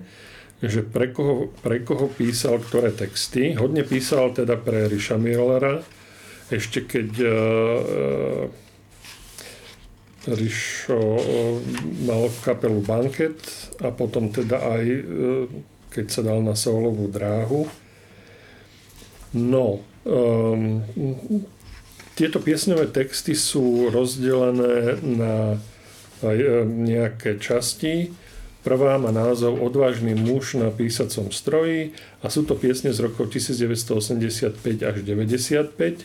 [0.58, 3.54] že pre koho, pre koho písal ktoré texty.
[3.54, 5.80] Hodne písal teda pre Riša Millera,
[6.50, 7.30] ešte keď uh,
[10.28, 11.00] Rišo
[12.04, 13.40] mal kapelu Banket
[13.80, 14.84] a potom teda aj
[15.88, 17.64] keď sa dal na solovú dráhu.
[19.32, 20.84] No, um,
[22.16, 25.56] tieto piesňové texty sú rozdelené na
[26.66, 28.10] nejaké časti.
[28.66, 34.58] Prvá má názov Odvážny muž na písacom stroji a sú to piesne z rokov 1985
[34.82, 36.04] až 95.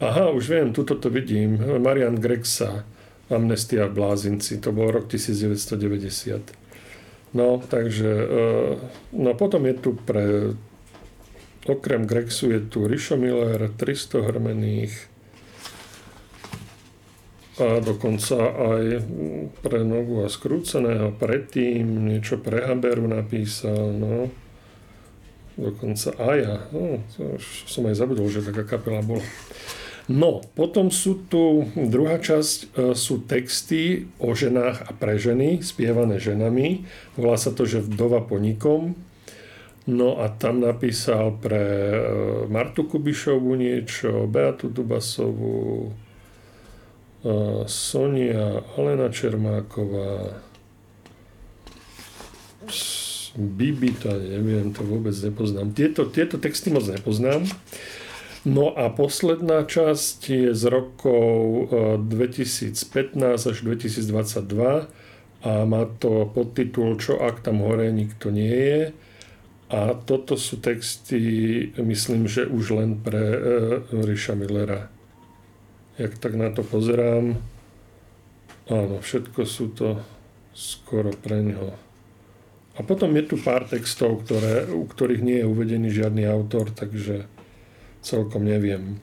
[0.00, 1.60] Aha, už viem, tuto to vidím.
[1.60, 2.88] Marian Grexa,
[3.26, 6.54] Amnestia v Blázinci, to bol rok 1990.
[7.34, 8.78] No, takže, uh,
[9.12, 10.54] no potom je tu pre
[11.66, 14.94] Okrem Grexu je tu Rišo Miller, 300 hrmených
[17.56, 19.00] a dokonca aj
[19.64, 24.28] pre nogu a skrúceného predtým niečo pre Haberu napísal, no.
[25.56, 27.00] Dokonca Aja, no,
[27.64, 29.24] som aj zabudol, že taká kapela bola.
[30.06, 36.22] No, potom sú tu, druhá časť e, sú texty o ženách a pre ženy, spievané
[36.22, 36.86] ženami.
[37.18, 38.94] Volá sa to, že vdova po nikom.
[39.90, 41.98] No a tam napísal pre e,
[42.46, 50.38] Martu Kubišovu niečo, Beatu Dubasovú, e, Sonia, Alena Čermáková,
[53.36, 55.74] Bibita, neviem, to vôbec nepoznám.
[55.74, 57.44] Tieto, tieto texty moc nepoznám.
[58.46, 61.66] No a posledná časť je z rokov
[62.06, 62.78] 2015
[63.18, 64.86] e, až 2022
[65.42, 68.82] a má to podtitul Čo ak tam hore nikto nie je
[69.66, 71.18] a toto sú texty,
[71.74, 73.38] myslím, že už len pre e,
[73.90, 74.94] Ríša Millera.
[75.98, 77.34] Jak tak na to pozerám,
[78.70, 79.98] áno, všetko sú to
[80.54, 81.74] skoro pre ňo.
[82.78, 87.26] A potom je tu pár textov, ktoré, u ktorých nie je uvedený žiadny autor, takže
[88.06, 89.02] celkom neviem.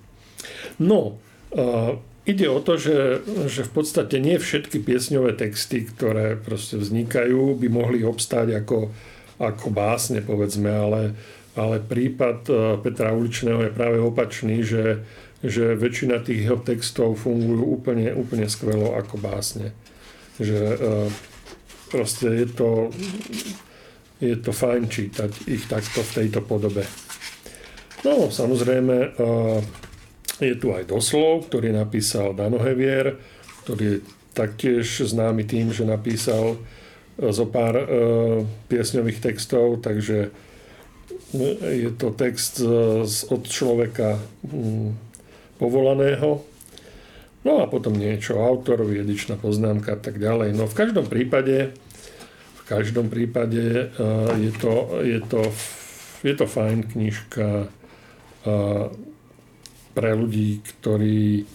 [0.80, 1.20] No,
[1.52, 3.20] uh, ide o to, že,
[3.52, 8.96] že v podstate nie všetky piesňové texty, ktoré proste vznikajú, by mohli obstáť ako
[9.42, 11.02] ako básne, povedzme, ale,
[11.58, 15.02] ale prípad e, Petra Uličného je práve opačný, že,
[15.42, 19.74] že väčšina tých jeho textov fungujú úplne, úplne skvelo ako básne.
[20.38, 20.78] Že e,
[21.89, 22.70] proste je to,
[24.22, 26.86] je to fajn čítať ich takto v tejto podobe.
[28.04, 29.10] No, samozrejme, e,
[30.44, 33.16] je tu aj doslov, ktorý napísal Dano Hevier,
[33.63, 33.98] ktorý je
[34.36, 36.60] taktiež známy tým, že napísal
[37.16, 37.86] zo pár e,
[38.68, 40.34] piesňových textov, takže
[41.63, 42.62] je to text
[43.30, 44.94] od človeka mm,
[45.58, 46.46] povolaného.
[47.44, 50.56] No a potom niečo autorovi, edičná poznámka a tak ďalej.
[50.56, 51.76] No v každom prípade,
[52.56, 54.08] v každom prípade e,
[54.39, 55.42] je to, je to,
[56.24, 57.83] je to fajn knižka e,
[59.93, 61.47] pre ľudí, ktorí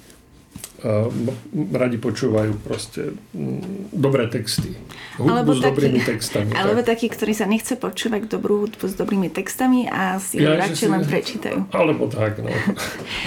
[1.74, 4.78] radi počúvajú proste mm, dobré texty.
[5.18, 6.50] Hudbu alebo s taký, dobrými textami.
[6.54, 6.94] Alebo tak.
[6.94, 10.92] takí, ktorí sa nechce počúvať dobrú hudbu s dobrými textami a si ja, radšej si,
[10.94, 11.58] len prečítajú.
[11.74, 12.54] Alebo tak, no.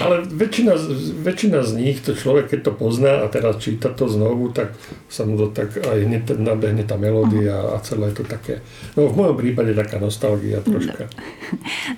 [0.00, 0.72] Ale väčšina,
[1.20, 4.72] väčšina z nich, to človek, keď to pozná a teraz číta to znovu, tak
[5.12, 7.76] sa mu to tak aj hneď nabehne tá melódia uh-huh.
[7.76, 8.64] a celé je to také,
[8.96, 11.12] no v mojom prípade taká nostalgia troška.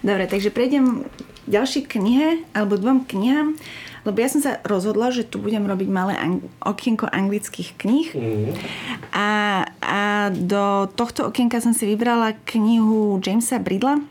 [0.03, 1.07] Dobre, takže prejdem
[1.46, 3.57] ďalšej knihe, alebo dvom knihám.
[4.04, 8.09] Lebo ja som sa rozhodla, že tu budem robiť malé ang- okienko anglických kníh.
[8.12, 8.52] Mm.
[9.16, 9.28] A,
[9.80, 14.04] a do tohto okienka som si vybrala knihu Jamesa Bridla,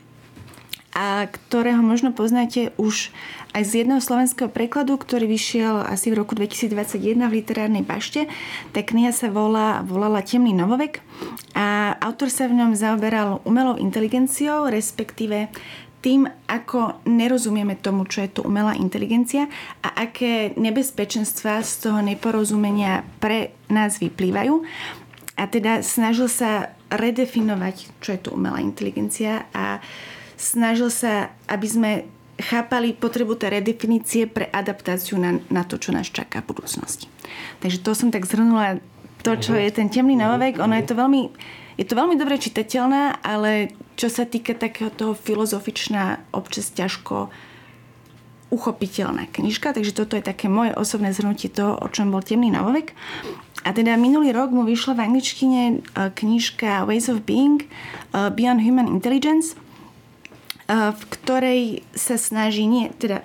[0.94, 3.10] a ktorého možno poznáte už
[3.50, 8.30] aj z jedného slovenského prekladu, ktorý vyšiel asi v roku 2021 v literárnej bašte.
[8.70, 11.02] Tá kniha sa volá, volala Temný novovek
[11.54, 15.50] a autor sa v ňom zaoberal umelou inteligenciou, respektíve
[16.04, 19.48] tým, ako nerozumieme tomu, čo je to umelá inteligencia
[19.80, 24.60] a aké nebezpečenstva z toho neporozumenia pre nás vyplývajú.
[25.40, 29.80] A teda snažil sa redefinovať, čo je to umelá inteligencia a
[30.36, 31.90] snažil sa, aby sme
[32.36, 37.08] chápali potrebu tej redefinície pre adaptáciu na, na to, čo nás čaká v budúcnosti.
[37.64, 38.82] Takže to som tak zhrnula
[39.24, 40.60] to, čo je ten temný novovek.
[40.60, 41.32] Ono je to veľmi
[41.74, 47.30] je to veľmi dobre čitateľná, ale čo sa týka takého toho filozofičná, občas ťažko
[48.54, 52.94] uchopiteľná knižka, takže toto je také moje osobné zhrnutie toho, o čom bol Temný novovek.
[53.66, 55.74] A teda minulý rok mu vyšla v angličtine e,
[56.14, 57.64] knižka Ways of Being
[58.12, 59.56] uh, Beyond Human Intelligence,
[60.68, 61.60] uh, v ktorej
[61.96, 63.24] sa snaží, nie, teda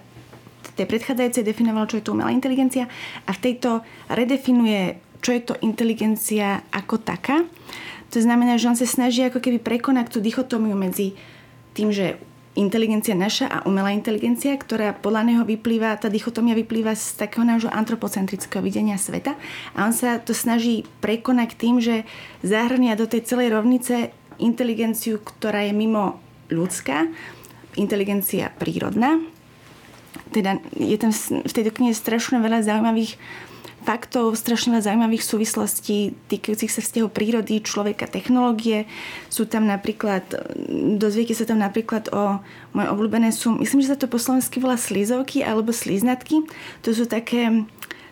[0.80, 2.88] tej predchádzajúcej definoval, čo je to umelá inteligencia
[3.28, 7.44] a v tejto redefinuje, čo je to inteligencia ako taká
[8.10, 11.14] to znamená, že on sa snaží ako keby prekonať tú dichotómiu medzi
[11.78, 12.18] tým, že
[12.58, 17.70] inteligencia naša a umelá inteligencia, ktorá podľa neho vyplýva, tá dichotomia vyplýva z takého nášho
[17.70, 19.38] antropocentrického videnia sveta.
[19.78, 22.04] A on sa to snaží prekonať tým, že
[22.42, 26.18] zahrania do tej celej rovnice inteligenciu, ktorá je mimo
[26.50, 27.08] ľudská,
[27.78, 29.22] inteligencia prírodná.
[30.34, 33.16] Teda je tam v tejto knihe strašne veľa zaujímavých
[33.84, 38.86] faktov, strašne veľa zaujímavých súvislostí týkajúcich sa vzťahov prírody, človeka, technológie.
[39.32, 40.26] Sú tam napríklad,
[41.00, 42.44] dozviete sa tam napríklad o,
[42.76, 46.44] moje obľúbené sú, myslím, že sa to po slovensky volá slizovky alebo sliznatky.
[46.84, 47.66] To sú také,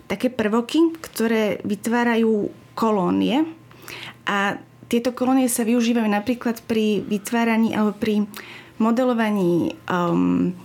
[0.08, 3.44] také prvoky, ktoré vytvárajú kolónie
[4.28, 8.24] a tieto kolónie sa využívajú napríklad pri vytváraní alebo pri
[8.80, 10.56] modelovaní um,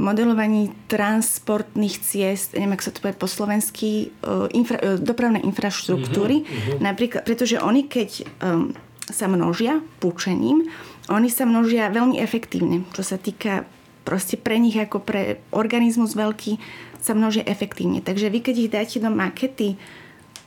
[0.00, 6.42] modelovaní transportných ciest, neviem, ako sa to povie po slovensky, e, infra, e, dopravnej infraštruktúry.
[6.42, 6.80] Uh-huh.
[6.80, 8.72] Napríklad, pretože oni, keď um,
[9.12, 10.72] sa množia púčením,
[11.12, 13.68] oni sa množia veľmi efektívne, čo sa týka
[14.06, 16.56] proste pre nich ako pre organizmus veľký
[17.00, 18.00] sa množia efektívne.
[18.00, 19.76] Takže vy, keď ich dáte do makety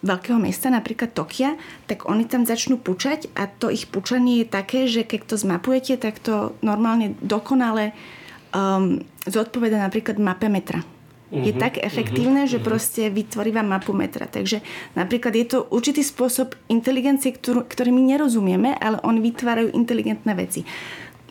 [0.03, 1.55] veľkého mesta, napríklad Tokia,
[1.87, 5.95] tak oni tam začnú pučať a to ich pučanie je také, že keď to zmapujete,
[5.95, 7.95] tak to normálne dokonale
[8.51, 10.83] um, zodpoveda napríklad mape metra.
[11.33, 12.65] Uh-huh, je mhm, tak efektívne, uh-huh, že mhm.
[12.65, 14.29] proste vytvorí vám mapu metra.
[14.29, 14.61] Takže
[14.93, 20.61] napríklad je to určitý spôsob inteligencie, ktorú, ktorý my nerozumieme, ale oni vytvárajú inteligentné veci.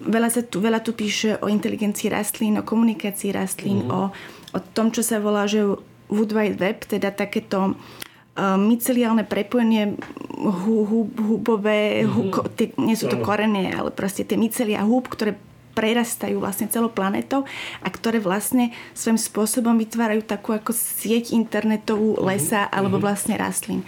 [0.02, 4.10] Veľa, sa tu, veľa tu píše o inteligencii rastlín, o komunikácii rastlín, uh-huh.
[4.10, 5.62] o, o tom, čo sa volá, že
[6.10, 9.94] Wood Wide Web, teda takéto uh, myceliálne prepojenie
[10.42, 15.38] hú, hú, húbové, hú, tie, nie sú to korene, ale proste tie mycelia húb, ktoré
[15.72, 17.48] prerastajú vlastne celou planetou
[17.80, 22.22] a ktoré vlastne svojím spôsobom vytvárajú takú ako sieť internetovú mhm.
[22.22, 22.76] lesa mm-hmm.
[22.76, 23.82] alebo vlastne rastlín.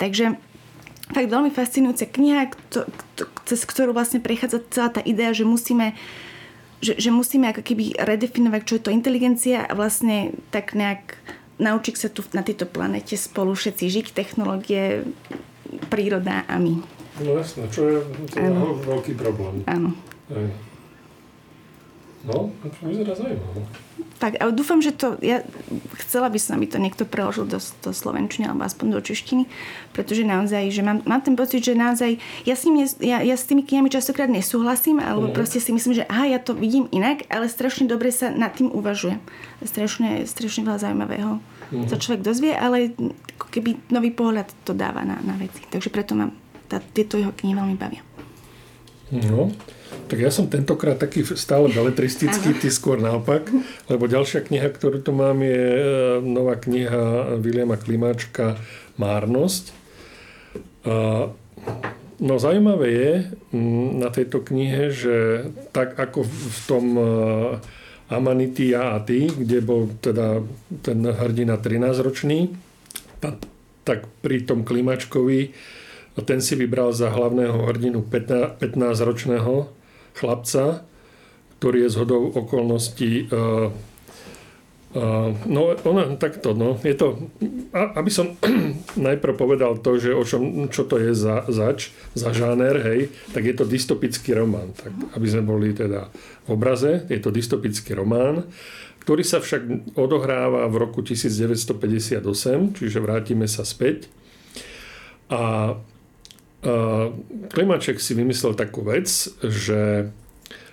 [0.00, 0.36] Takže
[1.12, 2.50] fakt veľmi fascinujúca kniha,
[3.46, 5.94] cez ktorú vlastne prechádza celá tá idea, že musíme
[6.76, 11.16] že, že musíme ako keby redefinovať, čo je to inteligencia a vlastne tak nejak
[11.56, 15.08] naučiť sa tu na tejto planete spolu všetci žiť, technológie,
[15.88, 16.84] príroda a my.
[17.24, 18.50] No jasné, čo je to je
[18.84, 19.64] veľký problém.
[19.64, 19.96] Áno.
[22.26, 22.50] No,
[22.82, 23.62] vyzerá zaujímavé.
[24.16, 25.44] Tak, ale dúfam, že to, ja
[26.00, 29.44] chcela by som, aby to niekto preložil do, do slovenčiny alebo aspoň do češtiny,
[29.92, 32.16] pretože naozaj, že mám, mám ten pocit, že naozaj,
[32.48, 35.34] ja s, tým, ja, ja s tými knihami častokrát nesúhlasím, alebo mm.
[35.36, 38.72] proste si myslím, že aha, ja to vidím inak, ale strašne dobre sa nad tým
[38.72, 39.20] uvažuje.
[39.60, 41.38] Strašne, strašne veľa zaujímavého
[41.76, 41.86] mm.
[41.92, 42.96] sa človek dozvie, ale
[43.36, 45.60] ako keby nový pohľad to dáva na, na veci.
[45.68, 46.32] Takže preto mám
[46.72, 48.00] tá, tieto jeho knihy veľmi bavia.
[49.12, 49.52] No,
[50.06, 53.50] tak ja som tentokrát taký stále beletristický, ty skôr naopak,
[53.90, 55.82] lebo ďalšia kniha, ktorú tu mám, je e,
[56.22, 58.54] nová kniha Viliama Klimáčka
[58.96, 59.74] Márnosť.
[62.16, 63.12] No zaujímavé je
[64.00, 67.04] na tejto knihe, že tak ako v tom e,
[68.08, 70.40] Amanity a ty, kde bol teda
[70.86, 72.54] ten hrdina 13-ročný,
[73.84, 75.50] tak pri tom Klimačkovi
[76.24, 79.75] ten si vybral za hlavného hrdinu 15-ročného
[80.16, 80.88] chlapca,
[81.60, 83.68] ktorý je zhodou okolností uh,
[85.46, 87.28] no ona takto, no, je to,
[87.72, 88.36] aby som
[89.08, 93.00] najprv povedal to, že o čom, čo to je za, zač, za žáner, hej,
[93.36, 96.08] tak je to dystopický román, tak aby sme boli teda
[96.46, 98.48] v obraze, je to dystopický román,
[99.04, 102.24] ktorý sa však odohráva v roku 1958,
[102.74, 104.10] čiže vrátime sa späť.
[105.30, 105.74] A
[107.52, 109.06] Klimaček si vymyslel takú vec,
[109.42, 110.10] že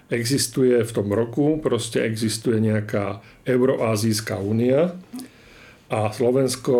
[0.09, 4.97] existuje v tom roku, proste existuje nejaká Euroazijská únia
[5.93, 6.75] a Slovensko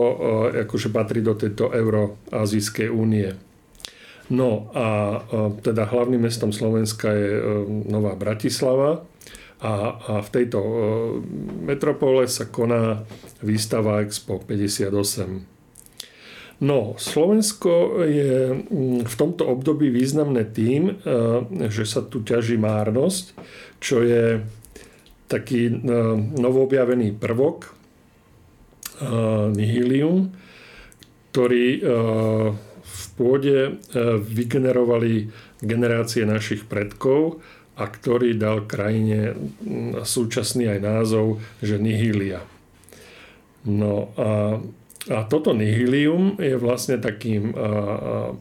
[0.66, 3.38] akože patrí do tejto Euroazijskej únie.
[4.34, 5.20] No a
[5.62, 7.32] teda hlavným mestom Slovenska je
[7.86, 9.04] Nová Bratislava
[9.62, 10.60] a, a v tejto
[11.64, 13.04] metropole sa koná
[13.44, 15.53] výstava Expo 58.
[16.64, 20.94] No, Slovensko je mm, v tomto období významné tým, e,
[21.68, 23.36] že sa tu ťaží márnosť,
[23.84, 24.40] čo je
[25.28, 25.74] taký e,
[26.40, 27.84] novoobjavený prvok,
[29.52, 30.32] nihilium,
[31.34, 31.82] ktorý
[32.80, 33.82] v pôde
[34.22, 35.28] vygenerovali
[35.60, 37.42] generácie našich predkov
[37.74, 42.46] a ktorý dal krajine mm, súčasný aj názov, že nihilia.
[43.66, 44.62] No a,
[45.12, 47.52] a toto nihilium je vlastne takým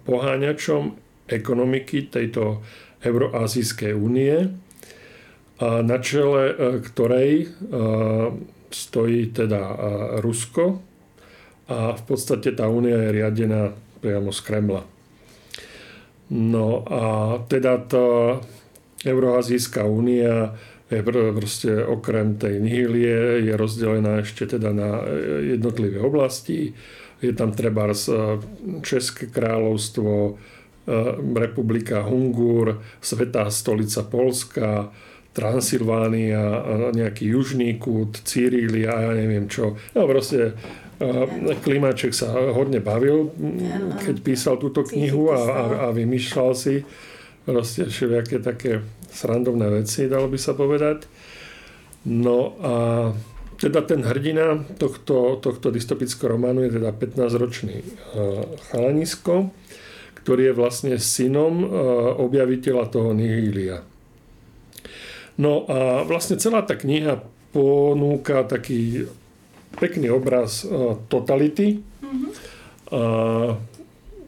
[0.06, 0.94] poháňačom
[1.26, 2.62] ekonomiky tejto
[3.02, 4.46] Euroazijskej únie,
[5.62, 7.48] na čele a, ktorej a,
[8.72, 9.62] stojí teda
[10.24, 10.80] Rusko
[11.70, 13.70] a v podstate tá únia je riadená
[14.02, 14.82] priamo z Kremla.
[16.32, 17.02] No a
[17.46, 18.04] teda to
[19.04, 20.56] Euroazijská únia
[20.97, 25.05] je proste okrem tej nihilie je rozdelená ešte teda na
[25.40, 26.74] jednotlivé oblasti.
[27.22, 27.86] Je tam treba
[28.82, 30.32] České kráľovstvo, e,
[31.38, 34.90] Republika Hungur, Svetá stolica Polska,
[35.32, 36.45] Transylvánia,
[36.93, 39.80] nejaký južný kút, Cyrília, ja neviem čo.
[39.97, 40.53] No proste
[41.01, 43.32] e, Klimáček sa hodne bavil,
[44.05, 46.84] keď písal túto knihu a, a, a vymýšľal si
[47.45, 51.07] proste všelijaké také srandovné veci, dalo by sa povedať.
[52.09, 52.74] No a
[53.62, 57.86] teda ten hrdina tohto, tohto dystopického románu je teda 15-ročný e,
[58.70, 59.55] chalanisko,
[60.18, 61.66] ktorý je vlastne synom e,
[62.18, 63.86] objaviteľa toho Nihilia.
[65.38, 67.22] No a vlastne celá tá kniha
[67.55, 69.07] ponúka taký
[69.78, 71.78] pekný obraz e, totality.
[72.03, 72.30] Mm-hmm.
[72.93, 73.03] A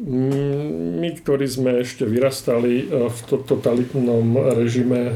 [0.03, 5.15] my, ktorí sme ešte vyrastali e, v totalitnom režime, e,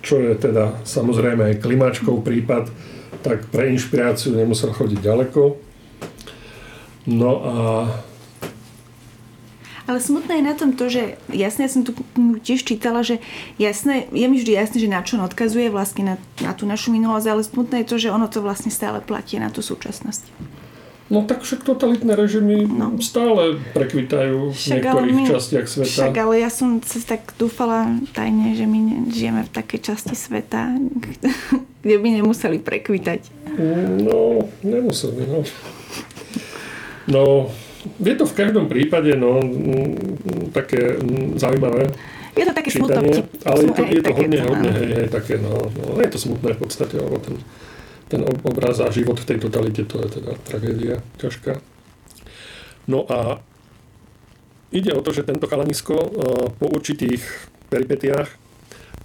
[0.00, 2.70] čo je teda samozrejme aj klimačkov prípad,
[3.26, 5.42] tak pre inšpiráciu nemusel chodiť ďaleko.
[7.10, 7.54] No a
[9.90, 11.98] ale smutné je na tom to, že jasne, ja som tu
[12.46, 13.18] tiež čítala, že
[13.58, 16.94] jasné, je mi vždy jasné, že na čo on odkazuje vlastne na, na tú našu
[16.94, 20.30] minulosť, ale smutné je to, že ono to vlastne stále platí na tú súčasnosť.
[21.10, 22.94] No tak však totalitné režimy no.
[23.02, 25.90] stále prekvitajú však, v niektorých my, častiach sveta.
[25.90, 30.70] Však ale ja som sa tak dúfala tajne, že my žijeme v takej časti sveta,
[31.82, 33.26] kde by nemuseli prekvitať.
[34.06, 35.42] No, nemuseli, no.
[37.10, 37.50] No,
[37.98, 39.42] je to v každom prípade no,
[40.54, 40.94] také
[41.34, 41.90] zaujímavé.
[42.38, 43.26] Je to také smutné.
[43.42, 46.54] Ale je to, je to hodne, hodne, hej, hej, také, no, no, je to smutné
[46.54, 47.34] v podstate, lebo ten
[48.10, 51.62] ten obraz a život v tej totalite, to je teda tragédia ťažká.
[52.90, 53.38] No a
[54.74, 56.08] ide o to, že tento chalanisko e,
[56.58, 57.22] po určitých
[57.70, 58.34] peripetiách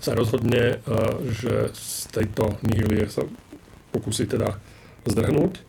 [0.01, 0.97] sa rozhodne, e,
[1.38, 3.30] že z tejto nihilie sa
[3.93, 4.58] pokusí teda
[5.06, 5.62] zdrhnúť.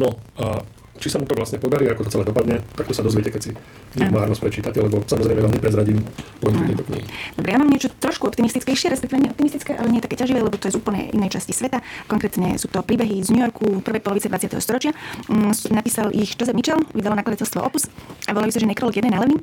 [0.00, 0.64] No a
[0.98, 3.40] či sa mu to vlastne podarí, ako to celé dopadne, tak to sa dozviete, keď
[3.40, 3.52] si
[3.96, 6.02] knihu Márnosť prečítate, lebo samozrejme vám neprezradím
[6.42, 7.04] pointu tejto knihy.
[7.38, 10.68] Dobre, ja mám niečo trošku optimistickejšie, respektíve nie optimistické, ale nie také ťaživé, lebo to
[10.68, 11.80] je z úplne inej časti sveta.
[12.10, 14.58] Konkrétne sú to príbehy z New Yorku prvej polovice 20.
[14.58, 14.92] storočia.
[15.30, 17.86] Mm, napísal ich Joseph Mitchell, vydalo nakladateľstvo Opus
[18.26, 19.38] a volajú sa, že nekrolog jeden najlepší.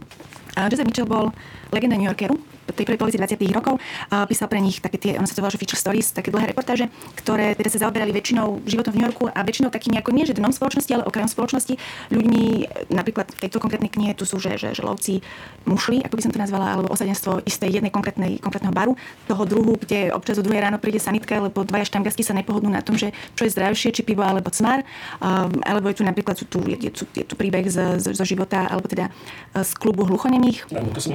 [0.55, 1.35] Joseph Mitchell bol
[1.71, 2.37] legenda New Yorkeru,
[2.75, 3.39] tej prvej polovici 20.
[3.55, 3.79] rokov.
[4.11, 6.91] A písal pre nich také tie, ono sa to volá, feature stories, také dlhé reportáže,
[7.15, 10.35] ktoré teda sa zaoberali väčšinou životom v New Yorku a väčšinou takými ako nie, že
[10.35, 11.73] dnom spoločnosti, ale okrajom spoločnosti.
[12.11, 12.43] Ľuďmi,
[12.91, 15.23] napríklad v tejto konkrétnej knihe tu sú, že, že, že lovci
[15.63, 18.93] mušli, ako by som to nazvala, alebo osadenstvo istej jednej konkrétnej, konkrétneho baru,
[19.25, 22.83] toho druhu, kde občas o druhej ráno príde sanitka, lebo dvaja štamgastí sa nepohodnú na
[22.83, 24.83] tom, že čo je zdravšie, či pivo alebo cmar.
[25.23, 28.21] Um, alebo je tu napríklad sú tu, je, je, je tu príbeh z, z, z,
[28.25, 29.13] života, alebo teda
[29.53, 30.67] z klubu hluchonemých.
[30.73, 31.13] Áno, to som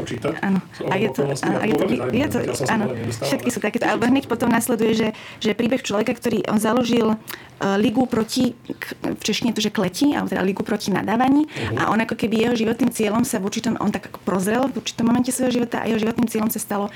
[0.00, 0.32] začal čítať.
[0.40, 0.58] Áno.
[0.88, 2.38] Aj, je to, a je to, je to,
[2.72, 2.84] áno,
[3.20, 3.84] všetky sú takéto.
[3.84, 8.56] Alebo hneď potom nasleduje, že, že príbeh človeka, ktorý on založil uh, ligu proti,
[9.04, 11.76] v češtine to, že kleti, alebo teda ligu proti nadávaní uh-huh.
[11.76, 15.04] a on ako keby jeho životným cieľom sa v určitom, on tak prozrel v určitom
[15.04, 16.88] momente svojho života a jeho životným cieľom sa stalo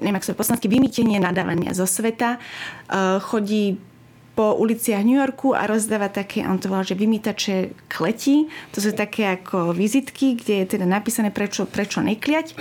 [0.00, 2.40] neviem, ak sa poslansky, vymýtenie nadávania zo sveta.
[2.88, 3.76] Uh, chodí
[4.34, 8.50] po uliciach New Yorku a rozdáva také, on to volá, že vymýtače kleti.
[8.74, 12.58] To sú také ako vizitky, kde je teda napísané, prečo, prečo nekliať.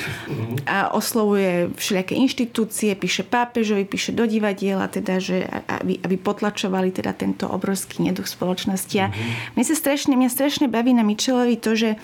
[0.69, 7.17] A oslovuje všelijaké inštitúcie, píše pápežovi, píše do divadiela, teda, že aby, aby potlačovali teda
[7.17, 8.97] tento obrovský neduch spoločnosti.
[9.01, 9.09] A
[9.57, 11.97] mne sa strašne, mňa strašne baví na Michelovi to, že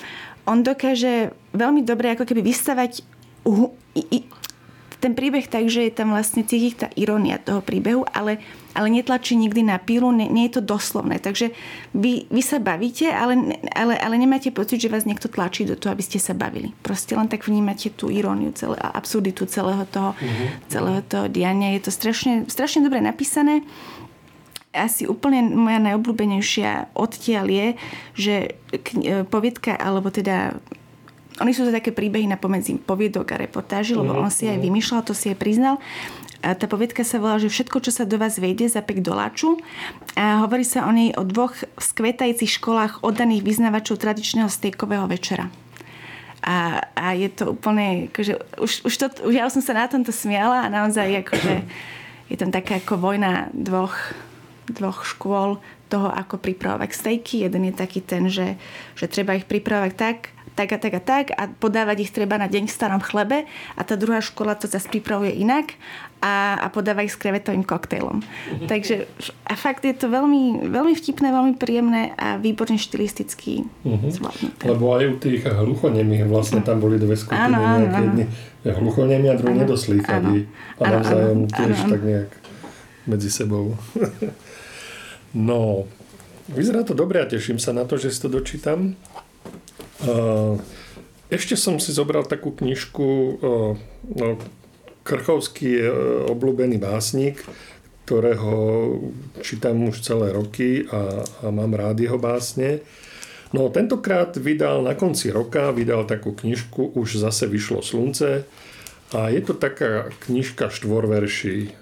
[0.50, 3.06] on dokáže veľmi dobre ako keby vystavať
[3.46, 4.26] uh, i,
[5.00, 8.44] ten príbeh tak, že je tam vlastne cítiť tá irónia toho príbehu, ale,
[8.78, 11.18] ale netlačí nikdy na pílu, nie, nie je to doslovné.
[11.18, 11.52] Takže
[11.98, 15.94] vy, vy sa bavíte, ale, ale, ale nemáte pocit, že vás niekto tlačí do toho,
[15.94, 16.74] aby ste sa bavili.
[16.86, 20.48] Proste len tak vnímate tú iróniu celé, a absurditu celého toho, uh-huh.
[20.70, 21.74] celého toho diania.
[21.74, 23.66] Je to strašne, strašne dobre napísané
[24.70, 27.68] asi úplne moja najobľúbenejšia odtiaľ je,
[28.14, 28.36] že
[28.70, 30.54] e, poviedka, alebo teda
[31.40, 34.60] oni sú to také príbehy na pomedzi poviedok a reportáži, lebo mhm, on si aj
[34.60, 34.64] mhm.
[34.70, 35.82] vymýšľal, to si aj priznal.
[36.40, 39.60] Tá poviedka sa volá, že všetko, čo sa do vás vejde, zapek do láču.
[40.16, 45.52] A hovorí sa o nej o dvoch skvetajúcich školách oddaných vyznávačov tradičného stejkového večera.
[46.40, 50.16] A, a je to úplne, akože, už, už, to, už ja som sa na tomto
[50.16, 51.68] smiala a naozaj akože,
[52.32, 54.16] je tam taká ako vojna dvoch,
[54.72, 55.60] dvoch škôl
[55.92, 57.44] toho, ako pripravovať stejky.
[57.44, 58.56] Jeden je taký ten, že,
[58.96, 62.52] že treba ich pripravovať tak, tak a tak a tak a podávať ich treba na
[62.52, 63.48] deň v starom chlebe
[63.80, 65.80] a tá druhá škola to zase pripravuje inak
[66.20, 68.20] a, a podáva ich s krevetovým koktejlom.
[68.68, 69.08] Takže
[69.48, 74.12] a fakt je to veľmi, veľmi vtipné, veľmi príjemné a výborne štilisticky uh-huh.
[74.12, 74.68] zvládnuté.
[74.68, 77.40] Lebo aj u tých hluchonemých vlastne tam boli dve skupiny.
[77.40, 78.28] Áno, áno, áno.
[78.60, 80.44] Hluchonemi a druhý nedoslýchaví.
[80.84, 82.32] A navzájom tiež tak nejak
[83.08, 83.80] medzi sebou.
[85.48, 85.88] no,
[86.52, 89.00] vyzerá to dobre a teším sa na to, že si to dočítam.
[91.30, 93.08] Ešte som si zobral takú knižku,
[94.16, 94.28] no,
[95.04, 95.90] Krchovský je
[96.30, 97.42] obľúbený básnik,
[98.06, 98.54] ktorého
[99.46, 102.82] čítam už celé roky a, a mám rád jeho básne.
[103.54, 108.46] No tentokrát vydal na konci roka, vydal takú knižku, už zase vyšlo slunce
[109.14, 111.74] a je to taká knižka štvorverší.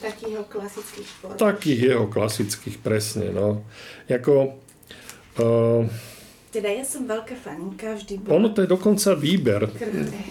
[0.00, 1.40] Takých jeho klasických štvorverší.
[1.40, 3.26] Takých jeho klasických, presne.
[3.32, 3.64] No.
[4.08, 4.56] Jako,
[5.40, 5.84] uh,
[6.56, 8.32] teda ja som veľká faninka, vždy bola...
[8.40, 9.68] Ono to je dokonca výber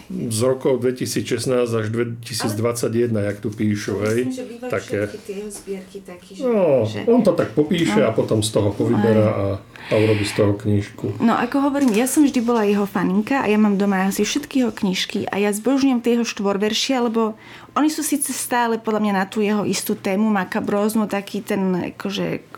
[0.09, 3.29] z rokov 2016 až 2021, Ale...
[3.29, 4.25] jak tu píšu, hej.
[4.25, 4.97] Myslím, že bývajú také...
[5.05, 6.41] všetky tie jeho zbierky taký, že...
[6.41, 7.05] No, že...
[7.05, 8.09] on to tak popíše no.
[8.09, 11.21] a potom z toho povyberá a, a urobí z toho knižku.
[11.21, 14.65] No ako hovorím, ja som vždy bola jeho faninka a ja mám doma asi všetky
[14.65, 17.37] jeho knižky a ja zbožňujem tie jeho štvorveršia, lebo
[17.77, 22.54] oni sú síce stále podľa mňa na tú jeho istú tému makabróznu, taký ten akože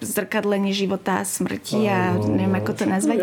[0.00, 3.18] zrkadlenie života a smrti a neviem ako to nazvať.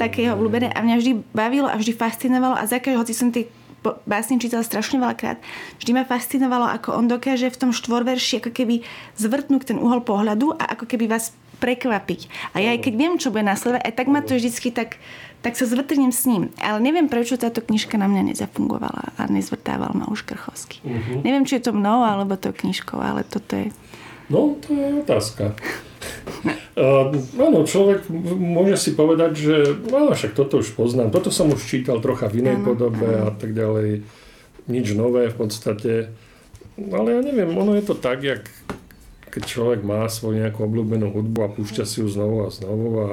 [0.00, 0.72] Také jeho obľúbené.
[0.72, 3.48] A mňa vždy bavilo a vždy fascinovalo a za hoci som tie
[4.08, 5.36] básne čítala strašne veľakrát.
[5.76, 8.80] Vždy ma fascinovalo, ako on dokáže v tom štvorverši ako keby
[9.20, 12.52] zvrtnúť ten uhol pohľadu a ako keby vás prekvapiť.
[12.56, 14.96] A ja aj keď viem, čo bude následovať, aj tak ma to vždycky tak,
[15.44, 16.48] tak sa zvrtnem s ním.
[16.56, 20.80] Ale neviem, prečo táto knižka na mňa nezafungovala a nezvrtával ma už Krchovský.
[20.80, 21.20] Uh-huh.
[21.20, 23.68] Neviem, či je to mnou, alebo to knižkou, ale toto je...
[24.32, 25.52] No, to je otázka.
[26.74, 31.62] Uh, áno, človek môže si povedať, že no, však toto už poznám, toto som už
[31.62, 33.30] čítal trocha v inej ano, podobe ano.
[33.30, 34.02] a tak ďalej.
[34.66, 36.10] Nič nové v podstate.
[36.74, 38.42] Ale ja neviem, ono je to tak, jak
[39.30, 43.10] keď človek má svoju nejakú obľúbenú hudbu a púšťa si ju znovu a znovu a,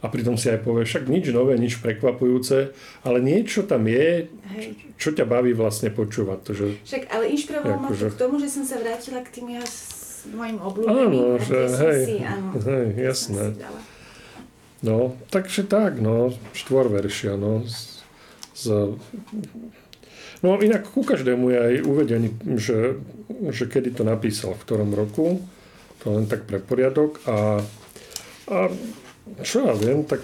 [0.00, 4.68] a pritom si aj povie, však nič nové, nič prekvapujúce, ale niečo tam je, čo,
[5.00, 6.38] čo ťa baví vlastne počúvať.
[6.44, 8.12] To, že, však ale inšpirovalo ma to že...
[8.12, 9.68] k tomu, že som sa vrátila k tým jeho
[10.34, 11.06] mojim obľúbeným.
[11.06, 13.44] Áno, že hej, si, áno, hej, jasné.
[14.84, 17.64] No, takže tak, no, štvorveršia, no.
[17.64, 18.04] Z,
[18.54, 18.64] z,
[20.44, 22.28] no inak ku každému je aj uvedený,
[22.60, 23.00] že,
[23.50, 25.40] že kedy to napísal, v ktorom roku,
[26.04, 27.64] to len tak pre poriadok a,
[28.46, 28.56] a
[29.42, 30.22] čo ja viem, tak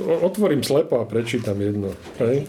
[0.00, 1.92] otvorím slepo a prečítam jedno.
[2.22, 2.48] Hej.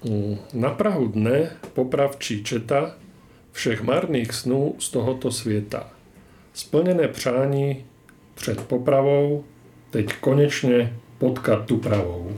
[0.00, 2.96] Mm, na Prahu dne popravčí četa
[3.52, 5.86] všech marných snů z tohoto světa.
[6.54, 7.84] Splnené přání
[8.34, 9.44] před popravou,
[9.90, 12.32] teď konečne potkat tu pravou.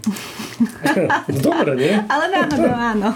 [1.42, 1.94] Dobre, nie?
[2.10, 3.08] Ale áno, no áno.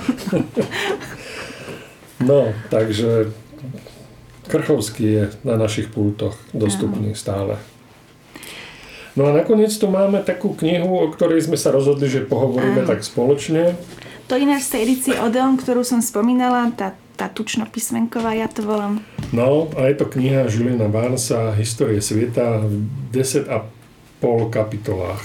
[2.31, 2.41] no,
[2.71, 3.35] takže
[4.47, 7.19] Krchovský je na našich pultoch dostupný áno.
[7.19, 7.55] stále.
[9.17, 12.91] No a nakoniec tu máme takú knihu, o ktorej sme sa rozhodli, že pohovoríme Áno.
[12.93, 13.75] tak spoločne.
[14.27, 18.99] To ináč z tej edície Odeon, ktorú som spomínala, tá, tá tučno-písmenková, ja to volám.
[19.31, 23.62] No a je to kniha Juliana Barnesa Histórie sveta v 10 a
[24.18, 25.22] pol kapitolách.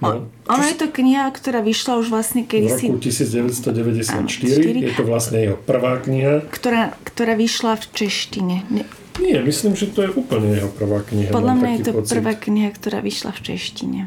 [0.00, 4.16] No, ono je to kniha, ktorá vyšla už vlastne v kedysi, roku 1994.
[4.16, 4.80] Áno.
[4.80, 6.48] Je to vlastne jeho prvá kniha.
[6.48, 8.56] ktorá, ktorá vyšla v češtine.
[8.72, 8.88] Ne,
[9.20, 11.28] Nie, myslím, že to je úplne jeho prvá kniha.
[11.28, 12.12] podľa mňa je to pocit.
[12.16, 14.00] prvá kniha, ktorá vyšla v češtine.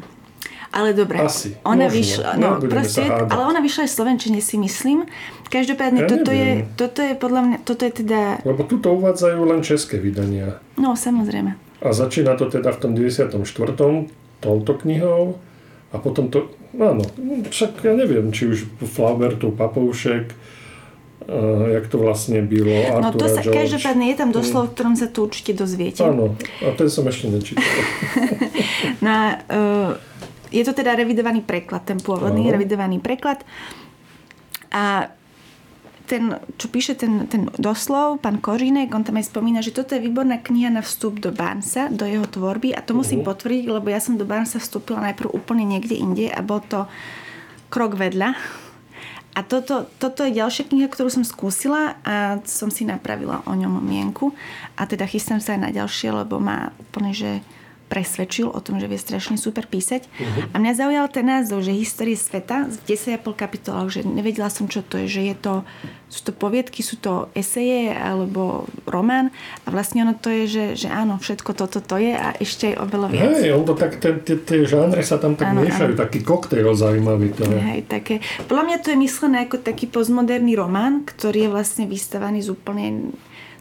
[0.74, 1.94] Ale dobre, Asi, ona možno.
[1.94, 3.30] vyšla, no, Nebudeme proste, sa hádať.
[3.30, 4.98] ale ona vyšla aj v Slovenčine si myslím.
[5.46, 6.74] Každopádne Ja toto, je, neviem.
[6.74, 10.58] toto je podľa mňa, toto je teda, Lebo tu to uvádzajú len české vydania.
[10.74, 11.54] no samozrejme.
[11.78, 13.38] A začína to teda v tom 94.
[14.40, 15.38] touto knihou
[15.88, 17.06] a potom to, áno,
[17.46, 20.34] však ja neviem, či už Flaubertu, Papoušek, uh,
[21.70, 23.58] jak to vlastne bylo, No to Artura sa, George.
[23.62, 26.02] každopádne je tam doslov, v ktorom sa to určite dozviete.
[26.02, 27.62] Áno, a ten som ešte nečítal.
[28.98, 29.92] No a, uh,
[30.54, 32.54] je to teda revidovaný preklad, ten pôvodný Áno.
[32.54, 33.42] revidovaný preklad.
[34.70, 35.10] A
[36.04, 40.04] ten, čo píše ten, ten doslov, pán Kořínek, on tam aj spomína, že toto je
[40.04, 43.26] výborná kniha na vstup do Barnesa, do jeho tvorby a to musím Mhm.
[43.26, 46.84] potvrdiť, lebo ja som do Barnesa vstúpila najprv úplne niekde inde a bol to
[47.72, 48.36] krok vedľa.
[49.34, 53.82] A toto, toto je ďalšia kniha, ktorú som skúsila a som si napravila o ňom
[53.82, 54.30] mienku.
[54.78, 57.42] A teda chystám sa aj na ďalšie, lebo ma úplne, že
[57.86, 60.08] presvedčil o tom, že vie strašne super písať.
[60.50, 64.80] A mňa zaujal ten názov, že Histórie sveta v 10,5 kapitolách, že nevedela som, čo
[64.80, 65.54] to je, že je to,
[66.08, 69.34] sú to poviedky, sú to eseje alebo román
[69.66, 72.76] a vlastne ono to je, že, že áno, všetko toto to je a ešte aj
[72.86, 73.30] oveľa viac.
[73.42, 76.00] Hej, to tak, tie, žánre sa tam tak Áno, miešajú, áno.
[76.00, 77.58] taký koktejl zaujímavý to je.
[77.58, 78.14] Hej, také.
[78.46, 83.12] Podľa mňa to je myslené ako taký postmoderný román, ktorý je vlastne vystavaný z úplne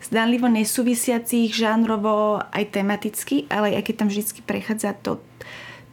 [0.03, 5.23] zdánlivo nesúvisiacich žánrovo aj tematicky, ale aj keď tam vždy prechádza to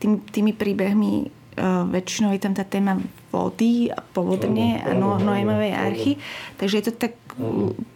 [0.01, 2.99] tým, tými príbehmi uh, väčšinou je tam tá téma
[3.31, 6.13] vody a povodne a no, Noémovej archy.
[6.59, 7.15] Takže je to tak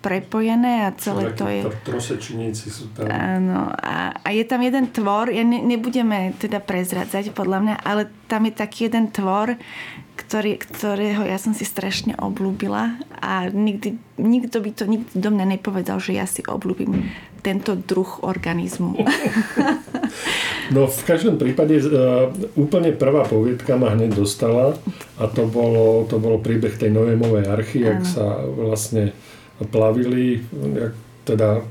[0.00, 1.64] prepojené a celé to je...
[1.64, 3.08] tr- Trosečníci sú tam.
[3.08, 8.08] Áno, a, a je tam jeden tvor, ja ne, nebudeme teda prezradzať podľa mňa, ale
[8.28, 9.56] tam je taký jeden tvor,
[10.14, 15.58] ktorý, ktorého ja som si strašne oblúbila a nikdy, nikto by to nikdy do mňa
[15.58, 17.10] nepovedal, že ja si oblúbim
[17.44, 18.96] tento druh organizmu.
[20.72, 24.72] No v každom prípade uh, úplne prvá poviedka ma hneď dostala
[25.20, 28.08] a to bolo, to bolo príbeh tej Noémovej archy, jak Áno.
[28.08, 29.12] sa vlastne
[29.62, 30.42] plavili,
[31.22, 31.62] teda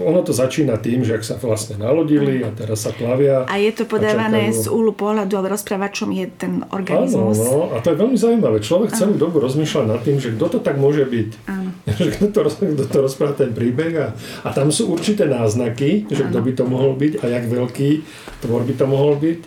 [0.00, 3.44] ono to začína tým, že ak sa vlastne nalodili a teraz sa plavia.
[3.44, 7.36] A je to podávané čakajú- z úhlu pohľadu, ale rozprávačom je ten Áno, organizmus.
[7.36, 8.64] no, a to je veľmi zaujímavé.
[8.64, 11.30] Človek celú dobu rozmýšľa nad tým, že kto to tak môže byť.
[11.44, 11.68] Áno.
[11.98, 14.06] Že kto to, kto to rozpráva ten príbeh a,
[14.46, 17.90] a tam sú určité náznaky, že kto by to mohol byť a jak veľký
[18.40, 19.40] tvor by to mohol byť.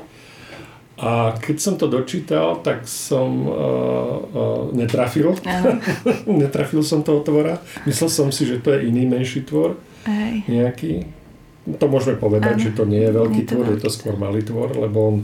[0.97, 5.35] A keď som to dočítal, tak som uh, uh, netrafil.
[5.43, 5.83] Áno.
[6.39, 7.59] netrafil som toho tvora.
[7.83, 10.47] Myslel som si, že to je iný menší tvor Hej.
[10.47, 10.91] nejaký.
[11.67, 12.61] To môžeme povedať, Áno.
[12.61, 15.15] že to nie je veľký Nie tvor, je to skôr malý tvor, lebo on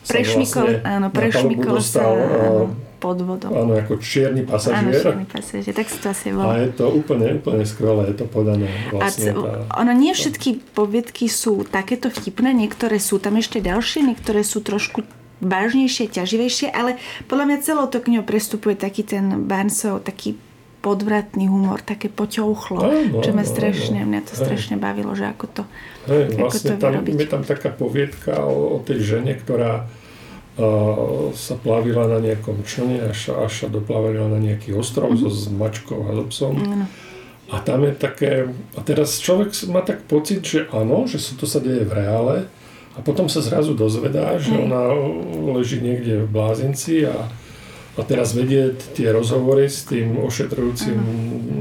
[0.00, 2.62] sa Prešmykol, vlastne áno, palubu prešmykol sa dostal, áno,
[2.96, 3.50] pod vodou.
[3.52, 4.94] áno, ako čierny Áno, pasažier.
[4.96, 6.54] čierny pasažier, tak si to asi A volá.
[6.56, 9.28] je to úplne, úplne skvelé, je to podané A vlastne.
[9.28, 14.40] c- Tá, ono nie všetky poviedky sú takéto vtipné, niektoré sú tam ešte ďalšie, niektoré
[14.40, 15.02] sú trošku
[15.40, 20.34] vážnejšie, ťaživejšie, ale podľa mňa celou to kniho prestupuje taký ten Barnesov, taký
[20.78, 24.08] podvratný humor, také poťouchlo, Áno, čo ma strašne, áno.
[24.08, 24.40] mňa to Hej.
[24.40, 25.62] strašne bavilo, že ako to,
[26.06, 27.14] hej, ako vlastne to tam, vyrobiť.
[27.16, 29.90] je tam taká poviedka o, o tej žene, ktorá
[30.54, 30.64] uh,
[31.32, 35.18] sa plavila na nejakom člne až, až sa doplavila na nejaký ostrov Mhm.
[35.18, 36.54] so s mačkou a so psom.
[36.56, 36.86] áno,
[37.48, 38.44] A tam je také,
[38.76, 42.36] a teraz človek má tak pocit, že áno, že sa to sa deje v reále
[42.98, 44.90] a potom sa zrazu dozvedá, že ona
[45.54, 47.30] leží niekde v blázinci a,
[47.94, 50.98] a teraz vedie tie rozhovory s tým ošetrujúcim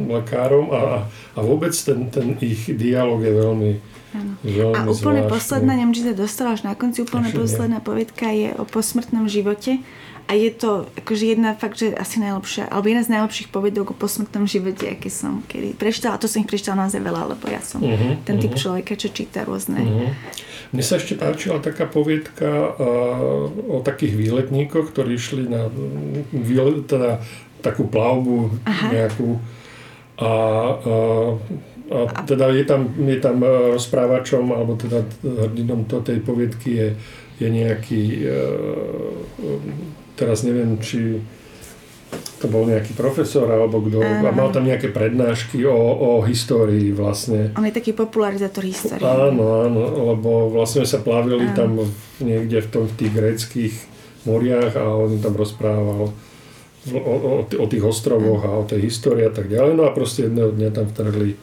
[0.09, 3.71] lekárom a, a vôbec ten, ten ich dialog je veľmi,
[4.17, 4.33] áno.
[4.73, 5.29] A úplne zvláštny.
[5.29, 9.29] posledná, neviem, či sa dostala až na konci, úplne Ešte posledná poviedka je o posmrtnom
[9.29, 9.77] živote.
[10.27, 13.95] A je to akože jedna fakt, že asi najlepšia, alebo jedna z najlepších poviedok o
[13.95, 16.19] posmrtnom živote, aké som kedy prečítala.
[16.19, 18.59] A to som ich prečítala naozaj veľa, lebo ja som Mhm, ten typ mhm.
[18.59, 19.79] človeka, čo číta rôzne.
[19.79, 20.07] Mhm.
[20.75, 26.85] Mne sa ešte páčila taká poviedka uh, o takých výletníkoch, ktorí išli na mm, výlet,
[26.87, 27.23] teda
[27.63, 28.87] takú plavbu Aha.
[28.93, 29.39] nejakú
[30.17, 30.31] a,
[31.87, 36.69] a, a teda je tam, je tam uh, rozprávačom alebo teda hrdinom to, tej poviedky
[36.73, 36.87] je,
[37.37, 38.01] je nejaký
[40.17, 41.21] teraz neviem, či
[42.37, 47.53] to bol nejaký profesor alebo kto, a mal tam nejaké prednášky o, o histórii vlastne.
[47.57, 49.01] On je taký popularizátor histórie.
[49.01, 51.57] Áno, áno, lebo vlastne sa plavili áno.
[51.57, 51.69] tam
[52.21, 53.73] niekde v, tom, v tých gréckých
[54.27, 56.11] moriach a on tam rozprával
[56.91, 59.73] o, o, o tých ostrovoch a o tej histórii a tak ďalej.
[59.73, 61.39] No a proste jedného dňa tam vtrhli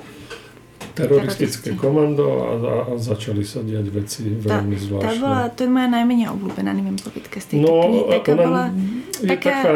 [0.95, 5.11] teroristické komando a, a, a začali sa diať veci veľmi zvláštne.
[5.11, 8.01] Tá bola, to je moja najmenej obľúbená, neviem povídka z tej no, knihy.
[8.15, 8.65] Taká bola
[9.19, 9.73] je taká, taká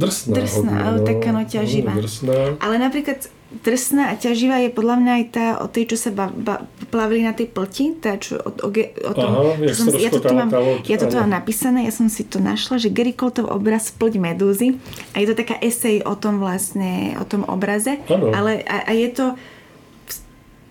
[0.00, 0.34] drsná.
[0.36, 1.92] Drsná, ale no, taká no ťaživá.
[1.96, 2.36] Drsná.
[2.60, 3.18] Ale napríklad
[3.60, 7.28] drsná a ťaživá je podľa mňa aj tá o tej, čo sa ba, ba, plavili
[7.28, 10.32] na tej plti, tá, čo, o, o, o tom, Aha, čo som, ja to tu
[10.32, 10.48] mám,
[10.88, 14.16] ja to tu mám napísané, ja som si to našla, že Gary Coltov obraz Plť
[14.16, 14.80] medúzy
[15.12, 18.32] a je to taká esej o tom vlastne, o tom obraze, ano.
[18.32, 19.26] ale a, a je to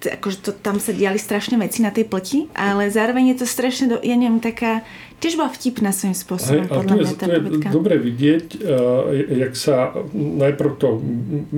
[0.08, 3.86] akože to, tam sa diali strašné veci na tej pleti, ale zároveň je to strašne,
[3.92, 4.82] do, ja neviem, taká,
[5.22, 9.14] tiež bola vtipná svojím spôsobom, Hej, podľa mňa tá to je dobre vidieť, uh,
[9.46, 10.88] jak sa najprv to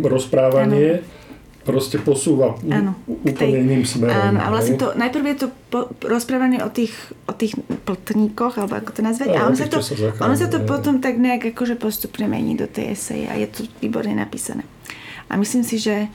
[0.04, 1.22] rozprávanie ano
[1.64, 4.36] proste posúva ano, úplne tej, iným smerom.
[4.36, 6.91] Áno, a vlastne to, najprv je to po, rozprávanie o tých,
[7.24, 7.56] o tých
[7.88, 11.16] pltníkoch, alebo ako to nazvať, a ono sa to, sa ono sa to potom tak
[11.16, 14.68] nejak akože postupne mení do tej eseje a je to výborne napísané.
[15.32, 16.12] A myslím si, že,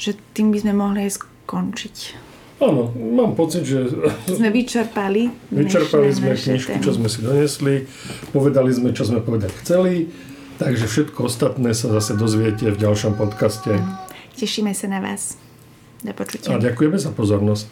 [0.00, 1.96] že tým by sme mohli aj skončiť.
[2.60, 3.88] Áno, mám pocit, že...
[4.28, 5.32] Sme vyčerpali.
[5.48, 7.88] Vyčerpali sme knižku, čo sme si donesli.
[8.36, 10.12] Povedali sme, čo sme povedať chceli.
[10.60, 13.78] Takže všetko ostatné sa zase dozviete v ďalšom podcaste.
[14.36, 15.40] Tešíme sa na vás.
[16.02, 16.52] Do počutia.
[16.52, 17.70] A ďakujeme za pozornosť.